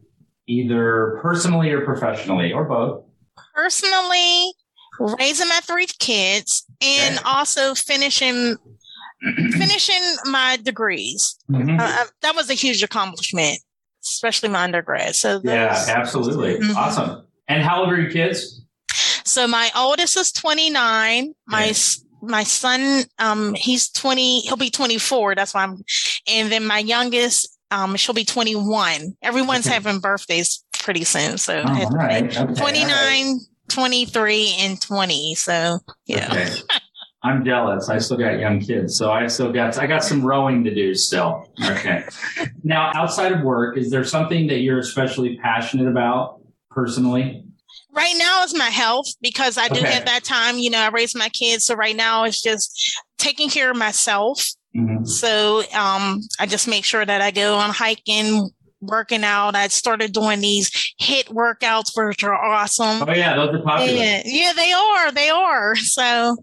Either 0.47 1.19
personally 1.21 1.71
or 1.71 1.81
professionally 1.81 2.53
or 2.53 2.63
both? 2.63 3.03
Personally, 3.53 4.53
raising 4.99 5.49
my 5.49 5.59
three 5.63 5.87
kids 5.99 6.65
and 6.81 7.17
okay. 7.17 7.23
also 7.25 7.75
finishing 7.75 8.55
finishing 9.51 10.01
my 10.25 10.57
degrees. 10.61 11.37
Mm-hmm. 11.49 11.79
Uh, 11.79 11.83
uh, 11.83 12.05
that 12.21 12.35
was 12.35 12.49
a 12.49 12.53
huge 12.53 12.83
accomplishment, 12.83 13.59
especially 14.03 14.49
my 14.49 14.63
undergrad. 14.63 15.15
So 15.15 15.41
yeah, 15.43 15.85
absolutely, 15.87 16.55
mm-hmm. 16.55 16.77
awesome. 16.77 17.25
And 17.47 17.63
how 17.63 17.81
old 17.81 17.91
are 17.91 17.99
your 17.99 18.11
kids? 18.11 18.61
So 19.23 19.47
my 19.47 19.69
oldest 19.75 20.17
is 20.17 20.31
29. 20.31 21.33
My 21.47 21.73
my 22.21 22.43
son, 22.43 23.03
um, 23.19 23.53
he's 23.53 23.89
20. 23.89 24.41
He'll 24.41 24.57
be 24.57 24.69
24. 24.69 25.35
That's 25.35 25.53
why 25.53 25.63
I'm. 25.63 25.83
And 26.27 26.51
then 26.51 26.65
my 26.65 26.79
youngest, 26.79 27.57
um, 27.71 27.95
she'll 27.95 28.15
be 28.15 28.25
21. 28.25 29.17
Everyone's 29.21 29.67
okay. 29.67 29.73
having 29.73 29.99
birthdays 29.99 30.63
pretty 30.79 31.03
soon. 31.03 31.37
So 31.37 31.63
oh, 31.65 31.89
right. 31.89 32.25
okay. 32.25 32.53
29, 32.53 32.87
right. 32.87 33.35
23, 33.69 34.55
and 34.59 34.81
20. 34.81 35.35
So 35.35 35.79
yeah. 36.05 36.27
Okay. 36.31 36.55
I'm 37.23 37.43
jealous. 37.43 37.89
I 37.89 37.97
still 37.97 38.17
got 38.17 38.39
young 38.39 38.59
kids, 38.59 38.95
so 38.95 39.11
I 39.11 39.27
still 39.27 39.51
got 39.51 39.77
I 39.77 39.87
got 39.87 40.03
some 40.03 40.23
rowing 40.23 40.63
to 40.63 40.73
do 40.73 40.93
still. 40.93 41.49
Okay. 41.65 42.05
now, 42.63 42.91
outside 42.95 43.31
of 43.31 43.41
work, 43.41 43.77
is 43.77 43.89
there 43.89 44.03
something 44.03 44.47
that 44.47 44.59
you're 44.59 44.79
especially 44.79 45.37
passionate 45.37 45.87
about 45.87 46.41
personally? 46.69 47.43
Right 47.91 48.15
now 48.17 48.43
is 48.43 48.55
my 48.55 48.69
health 48.69 49.07
because 49.19 49.57
I 49.57 49.67
do 49.67 49.79
okay. 49.79 49.91
have 49.91 50.05
that 50.05 50.23
time. 50.23 50.59
You 50.59 50.69
know, 50.69 50.79
I 50.79 50.89
raise 50.89 51.15
my 51.15 51.29
kids, 51.29 51.65
so 51.65 51.73
right 51.73 51.95
now 51.95 52.23
it's 52.23 52.41
just 52.41 53.01
taking 53.17 53.49
care 53.49 53.71
of 53.71 53.77
myself. 53.77 54.45
Mm-hmm. 54.75 55.05
So 55.05 55.63
um, 55.73 56.21
I 56.39 56.45
just 56.45 56.67
make 56.67 56.85
sure 56.85 57.03
that 57.03 57.21
I 57.21 57.31
go 57.31 57.55
on 57.55 57.71
hiking, 57.71 58.49
working 58.81 59.23
out. 59.23 59.55
I 59.55 59.67
started 59.67 60.13
doing 60.13 60.41
these 60.41 60.69
HIIT 61.01 61.29
workouts, 61.29 61.91
which 61.95 62.23
are 62.23 62.33
awesome. 62.33 63.07
Oh 63.07 63.13
yeah, 63.13 63.35
those 63.35 63.55
are 63.55 63.61
popular. 63.61 63.93
Yeah, 63.93 64.21
yeah, 64.25 64.53
they 64.53 64.71
are. 64.71 65.11
They 65.11 65.29
are. 65.29 65.75
So, 65.75 66.37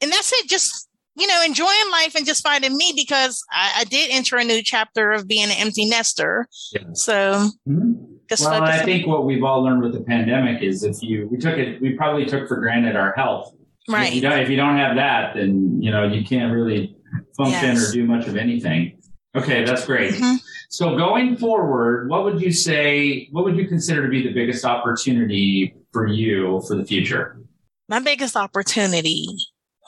and 0.00 0.12
that's 0.12 0.32
it. 0.32 0.48
Just 0.48 0.88
you 1.16 1.26
know, 1.26 1.42
enjoying 1.44 1.90
life 1.90 2.14
and 2.14 2.24
just 2.24 2.42
finding 2.42 2.76
me 2.76 2.92
because 2.96 3.44
I, 3.52 3.80
I 3.80 3.84
did 3.84 4.10
enter 4.10 4.36
a 4.36 4.44
new 4.44 4.62
chapter 4.62 5.12
of 5.12 5.28
being 5.28 5.44
an 5.44 5.56
empty 5.58 5.88
nester. 5.88 6.46
Yeah. 6.72 6.82
So. 6.94 7.50
Mm-hmm. 7.68 7.92
well, 8.40 8.62
I 8.62 8.84
think 8.84 9.06
what 9.06 9.26
we've 9.26 9.42
all 9.42 9.62
learned 9.62 9.82
with 9.82 9.92
the 9.92 10.00
pandemic 10.00 10.62
is 10.62 10.84
if 10.84 11.02
you 11.02 11.28
we 11.30 11.36
took 11.36 11.58
it, 11.58 11.80
we 11.82 11.94
probably 11.94 12.24
took 12.24 12.48
for 12.48 12.56
granted 12.56 12.96
our 12.96 13.12
health. 13.12 13.54
Right. 13.88 14.08
If 14.08 14.14
you 14.14 14.20
don't, 14.20 14.38
if 14.38 14.48
you 14.48 14.56
don't 14.56 14.76
have 14.76 14.96
that, 14.96 15.34
then 15.34 15.82
you 15.82 15.90
know 15.90 16.04
you 16.04 16.24
can't 16.24 16.52
really 16.52 16.96
function 17.36 17.74
yes. 17.74 17.90
or 17.90 17.92
do 17.92 18.06
much 18.06 18.28
of 18.28 18.36
anything. 18.36 18.99
Okay, 19.36 19.64
that's 19.64 19.86
great. 19.86 20.14
Mm-hmm. 20.14 20.36
So 20.70 20.96
going 20.96 21.36
forward, 21.36 22.08
what 22.08 22.24
would 22.24 22.40
you 22.40 22.52
say, 22.52 23.28
what 23.32 23.44
would 23.44 23.56
you 23.56 23.66
consider 23.66 24.02
to 24.02 24.08
be 24.08 24.22
the 24.22 24.32
biggest 24.32 24.64
opportunity 24.64 25.74
for 25.92 26.06
you 26.06 26.62
for 26.66 26.76
the 26.76 26.84
future? 26.84 27.40
My 27.88 28.00
biggest 28.00 28.36
opportunity. 28.36 29.26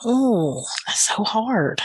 Oh, 0.03 0.65
that's 0.85 1.07
so 1.07 1.23
hard. 1.23 1.81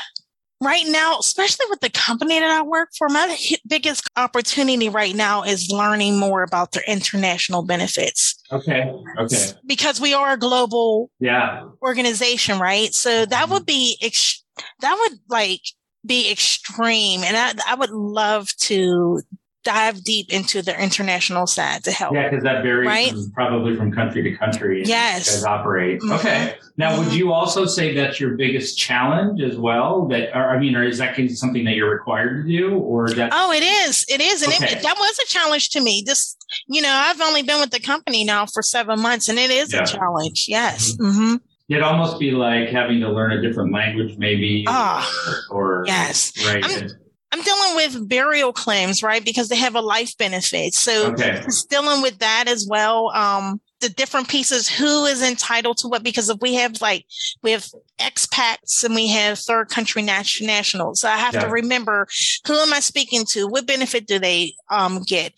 Right 0.60 0.86
now, 0.88 1.18
especially 1.20 1.66
with 1.70 1.78
the 1.78 1.90
company 1.90 2.40
that 2.40 2.50
I 2.50 2.62
work 2.62 2.88
for, 2.98 3.08
my 3.08 3.36
biggest 3.68 4.08
opportunity 4.16 4.88
right 4.88 5.14
now 5.14 5.44
is 5.44 5.70
learning 5.70 6.18
more 6.18 6.42
about 6.42 6.72
their 6.72 6.82
international 6.88 7.62
benefits. 7.62 8.42
Okay. 8.50 8.92
Okay. 9.20 9.52
Because 9.66 10.00
we 10.00 10.14
are 10.14 10.32
a 10.32 10.36
global 10.36 11.12
yeah. 11.20 11.62
organization, 11.80 12.58
right? 12.58 12.92
So 12.92 13.24
that 13.26 13.48
would 13.48 13.66
be, 13.66 13.96
ex- 14.02 14.42
that 14.80 14.96
would 14.98 15.20
like 15.28 15.60
be 16.04 16.30
extreme. 16.30 17.22
And 17.22 17.36
I, 17.36 17.52
I 17.66 17.74
would 17.74 17.90
love 17.90 18.54
to 18.58 19.20
dive 19.64 20.02
deep 20.02 20.32
into 20.32 20.62
the 20.62 20.80
international 20.80 21.46
side 21.46 21.84
to 21.84 21.90
help. 21.90 22.14
Yeah, 22.14 22.30
because 22.30 22.42
that 22.44 22.62
varies 22.62 22.86
right? 22.86 23.10
from, 23.10 23.30
probably 23.32 23.76
from 23.76 23.92
country 23.92 24.22
to 24.22 24.34
country. 24.36 24.82
Yes. 24.86 25.34
Guys 25.34 25.44
operate. 25.44 26.00
Mm-hmm. 26.00 26.12
Okay. 26.12 26.54
Now, 26.78 26.92
mm-hmm. 26.92 27.04
would 27.04 27.12
you 27.12 27.32
also 27.32 27.66
say 27.66 27.94
that's 27.94 28.18
your 28.18 28.30
biggest 28.36 28.78
challenge 28.78 29.42
as 29.42 29.58
well? 29.58 30.06
That, 30.08 30.34
or, 30.34 30.50
I 30.50 30.58
mean, 30.58 30.74
or 30.74 30.84
is 30.84 30.98
that 30.98 31.16
something 31.32 31.64
that 31.64 31.74
you're 31.74 31.90
required 31.90 32.44
to 32.44 32.48
do, 32.48 32.78
or 32.78 33.10
that? 33.10 33.32
Oh, 33.34 33.52
it 33.52 33.62
is. 33.64 34.06
It 34.08 34.20
is, 34.20 34.42
and 34.42 34.52
okay. 34.54 34.72
it, 34.72 34.82
that 34.82 34.96
was 34.96 35.18
a 35.18 35.26
challenge 35.26 35.70
to 35.70 35.80
me. 35.80 36.04
Just 36.04 36.42
you 36.68 36.80
know, 36.80 36.92
I've 36.92 37.20
only 37.20 37.42
been 37.42 37.60
with 37.60 37.70
the 37.70 37.80
company 37.80 38.24
now 38.24 38.46
for 38.46 38.62
seven 38.62 39.00
months, 39.00 39.28
and 39.28 39.38
it 39.38 39.50
is 39.50 39.72
yeah. 39.72 39.82
a 39.82 39.86
challenge. 39.86 40.46
Yes. 40.48 40.96
Mm-hmm. 40.96 41.36
It'd 41.68 41.82
almost 41.82 42.18
be 42.18 42.30
like 42.30 42.70
having 42.70 43.00
to 43.00 43.10
learn 43.10 43.32
a 43.32 43.42
different 43.42 43.72
language, 43.72 44.16
maybe. 44.16 44.64
Oh, 44.66 45.44
or, 45.50 45.80
or 45.80 45.84
yes. 45.86 46.32
Right. 46.46 46.64
I'm, 46.64 46.88
I'm 47.30 47.42
dealing 47.42 47.76
with 47.76 48.08
burial 48.08 48.52
claims, 48.54 49.02
right? 49.02 49.22
Because 49.22 49.48
they 49.48 49.56
have 49.56 49.74
a 49.74 49.82
life 49.82 50.16
benefit. 50.16 50.72
So 50.72 51.12
okay. 51.12 51.42
dealing 51.68 52.00
with 52.00 52.18
that 52.20 52.44
as 52.48 52.66
well. 52.68 53.10
Um, 53.10 53.60
the 53.80 53.90
different 53.90 54.28
pieces, 54.28 54.66
who 54.66 55.04
is 55.04 55.22
entitled 55.22 55.76
to 55.78 55.88
what? 55.88 56.02
Because 56.02 56.30
if 56.30 56.38
we 56.40 56.54
have 56.54 56.80
like, 56.80 57.04
we 57.42 57.52
have 57.52 57.68
expats 58.00 58.82
and 58.82 58.94
we 58.94 59.08
have 59.08 59.38
third 59.38 59.68
country 59.68 60.02
nationals. 60.02 61.00
So 61.00 61.08
I 61.08 61.16
have 61.16 61.34
yeah. 61.34 61.40
to 61.40 61.48
remember 61.48 62.08
who 62.46 62.54
am 62.54 62.72
I 62.72 62.80
speaking 62.80 63.24
to? 63.26 63.46
What 63.46 63.66
benefit 63.66 64.06
do 64.06 64.18
they 64.18 64.54
um, 64.70 65.02
get? 65.02 65.34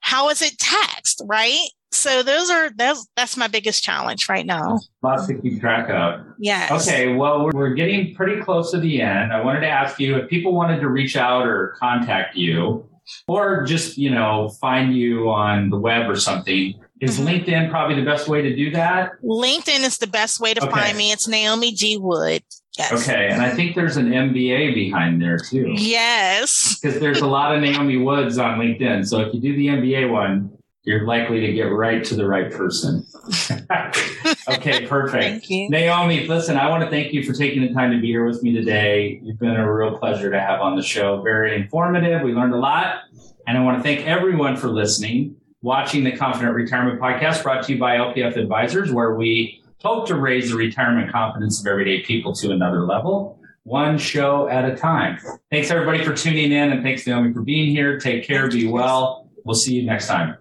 How 0.00 0.30
is 0.30 0.40
it 0.40 0.58
taxed, 0.58 1.22
right? 1.26 1.68
So 1.96 2.22
those 2.22 2.50
are 2.50 2.70
that's 2.76 3.06
that's 3.16 3.36
my 3.36 3.48
biggest 3.48 3.82
challenge 3.82 4.28
right 4.28 4.46
now. 4.46 4.78
Lots 5.02 5.26
to 5.26 5.34
keep 5.34 5.60
track 5.60 5.88
of. 5.90 6.24
Yes. 6.38 6.88
Okay. 6.88 7.14
Well, 7.14 7.50
we're 7.52 7.74
getting 7.74 8.14
pretty 8.14 8.40
close 8.40 8.70
to 8.72 8.78
the 8.78 9.00
end. 9.00 9.32
I 9.32 9.42
wanted 9.42 9.60
to 9.60 9.68
ask 9.68 9.98
you 9.98 10.16
if 10.16 10.28
people 10.28 10.52
wanted 10.52 10.80
to 10.80 10.88
reach 10.88 11.16
out 11.16 11.46
or 11.46 11.74
contact 11.78 12.36
you, 12.36 12.88
or 13.28 13.64
just 13.64 13.98
you 13.98 14.10
know 14.10 14.50
find 14.60 14.96
you 14.96 15.30
on 15.30 15.70
the 15.70 15.78
web 15.78 16.08
or 16.08 16.16
something. 16.16 16.74
Is 17.00 17.18
mm-hmm. 17.18 17.28
LinkedIn 17.28 17.70
probably 17.70 17.96
the 17.96 18.06
best 18.06 18.26
way 18.26 18.40
to 18.40 18.56
do 18.56 18.70
that? 18.70 19.12
LinkedIn 19.22 19.80
is 19.80 19.98
the 19.98 20.06
best 20.06 20.40
way 20.40 20.54
to 20.54 20.62
okay. 20.62 20.70
find 20.70 20.96
me. 20.96 21.12
It's 21.12 21.28
Naomi 21.28 21.72
G. 21.72 21.98
Wood. 21.98 22.42
Yes. 22.78 22.92
Okay, 22.92 23.28
and 23.30 23.40
I 23.40 23.50
think 23.54 23.74
there's 23.74 23.96
an 23.96 24.10
MBA 24.10 24.74
behind 24.74 25.20
there 25.20 25.38
too. 25.38 25.74
Yes. 25.76 26.78
Because 26.78 27.00
there's 27.00 27.20
a 27.20 27.26
lot 27.26 27.54
of 27.54 27.62
Naomi 27.62 27.96
Woods 27.96 28.36
on 28.38 28.58
LinkedIn. 28.58 29.06
So 29.06 29.20
if 29.20 29.32
you 29.32 29.40
do 29.40 29.56
the 29.56 29.68
MBA 29.68 30.10
one, 30.10 30.55
you're 30.86 31.04
likely 31.04 31.40
to 31.40 31.52
get 31.52 31.64
right 31.64 32.04
to 32.04 32.14
the 32.14 32.26
right 32.26 32.50
person. 32.50 33.04
okay, 34.48 34.86
perfect. 34.86 35.22
thank 35.24 35.50
you. 35.50 35.68
Naomi, 35.68 36.28
listen, 36.28 36.56
I 36.56 36.70
want 36.70 36.84
to 36.84 36.88
thank 36.88 37.12
you 37.12 37.24
for 37.24 37.32
taking 37.32 37.62
the 37.62 37.74
time 37.74 37.90
to 37.90 38.00
be 38.00 38.06
here 38.06 38.24
with 38.24 38.40
me 38.44 38.52
today. 38.52 39.20
You've 39.22 39.40
been 39.40 39.56
a 39.56 39.74
real 39.74 39.98
pleasure 39.98 40.30
to 40.30 40.40
have 40.40 40.60
on 40.60 40.76
the 40.76 40.82
show. 40.82 41.20
Very 41.22 41.56
informative. 41.56 42.22
We 42.22 42.32
learned 42.34 42.54
a 42.54 42.58
lot. 42.58 43.00
And 43.48 43.58
I 43.58 43.62
want 43.62 43.78
to 43.78 43.82
thank 43.82 44.06
everyone 44.06 44.56
for 44.56 44.68
listening, 44.68 45.36
watching 45.60 46.04
the 46.04 46.12
Confident 46.12 46.54
Retirement 46.54 47.00
Podcast 47.00 47.42
brought 47.42 47.64
to 47.64 47.72
you 47.72 47.80
by 47.80 47.96
LPF 47.96 48.36
Advisors, 48.36 48.92
where 48.92 49.16
we 49.16 49.62
hope 49.82 50.06
to 50.06 50.14
raise 50.14 50.50
the 50.50 50.56
retirement 50.56 51.10
confidence 51.10 51.60
of 51.60 51.66
everyday 51.66 52.02
people 52.02 52.32
to 52.34 52.52
another 52.52 52.84
level, 52.84 53.40
one 53.64 53.98
show 53.98 54.48
at 54.48 54.64
a 54.64 54.76
time. 54.76 55.18
Thanks 55.50 55.72
everybody 55.72 56.04
for 56.04 56.14
tuning 56.14 56.52
in 56.52 56.70
and 56.70 56.84
thanks 56.84 57.04
Naomi 57.06 57.32
for 57.32 57.42
being 57.42 57.70
here. 57.70 57.98
Take 57.98 58.24
care, 58.24 58.48
be 58.48 58.68
well. 58.68 59.28
We'll 59.44 59.54
see 59.54 59.74
you 59.74 59.84
next 59.84 60.06
time. 60.06 60.36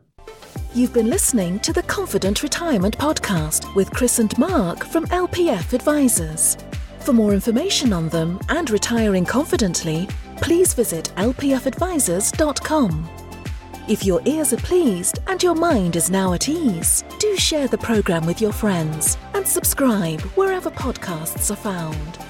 You've 0.73 0.93
been 0.93 1.09
listening 1.09 1.59
to 1.61 1.71
the 1.71 1.83
Confident 1.83 2.43
Retirement 2.43 2.97
Podcast 2.97 3.73
with 3.75 3.91
Kris 3.91 4.19
and 4.19 4.37
Mark 4.37 4.85
from 4.85 5.05
LPF 5.07 5.73
Advisors. 5.73 6.57
For 6.99 7.13
more 7.13 7.33
information 7.33 7.93
on 7.93 8.09
them 8.09 8.39
and 8.49 8.69
retiring 8.69 9.25
confidently, 9.25 10.07
please 10.37 10.73
visit 10.73 11.13
lpfadvisors.com. 11.17 13.09
If 13.87 14.03
your 14.03 14.21
ears 14.25 14.51
are 14.51 14.57
pleased 14.57 15.19
and 15.27 15.41
your 15.43 15.55
mind 15.55 15.95
is 15.95 16.09
now 16.09 16.33
at 16.33 16.49
ease, 16.49 17.03
do 17.19 17.37
share 17.37 17.67
the 17.67 17.77
program 17.77 18.25
with 18.25 18.41
your 18.41 18.51
friends 18.51 19.17
and 19.35 19.47
subscribe 19.47 20.21
wherever 20.35 20.71
podcasts 20.71 21.51
are 21.51 21.55
found. 21.55 22.24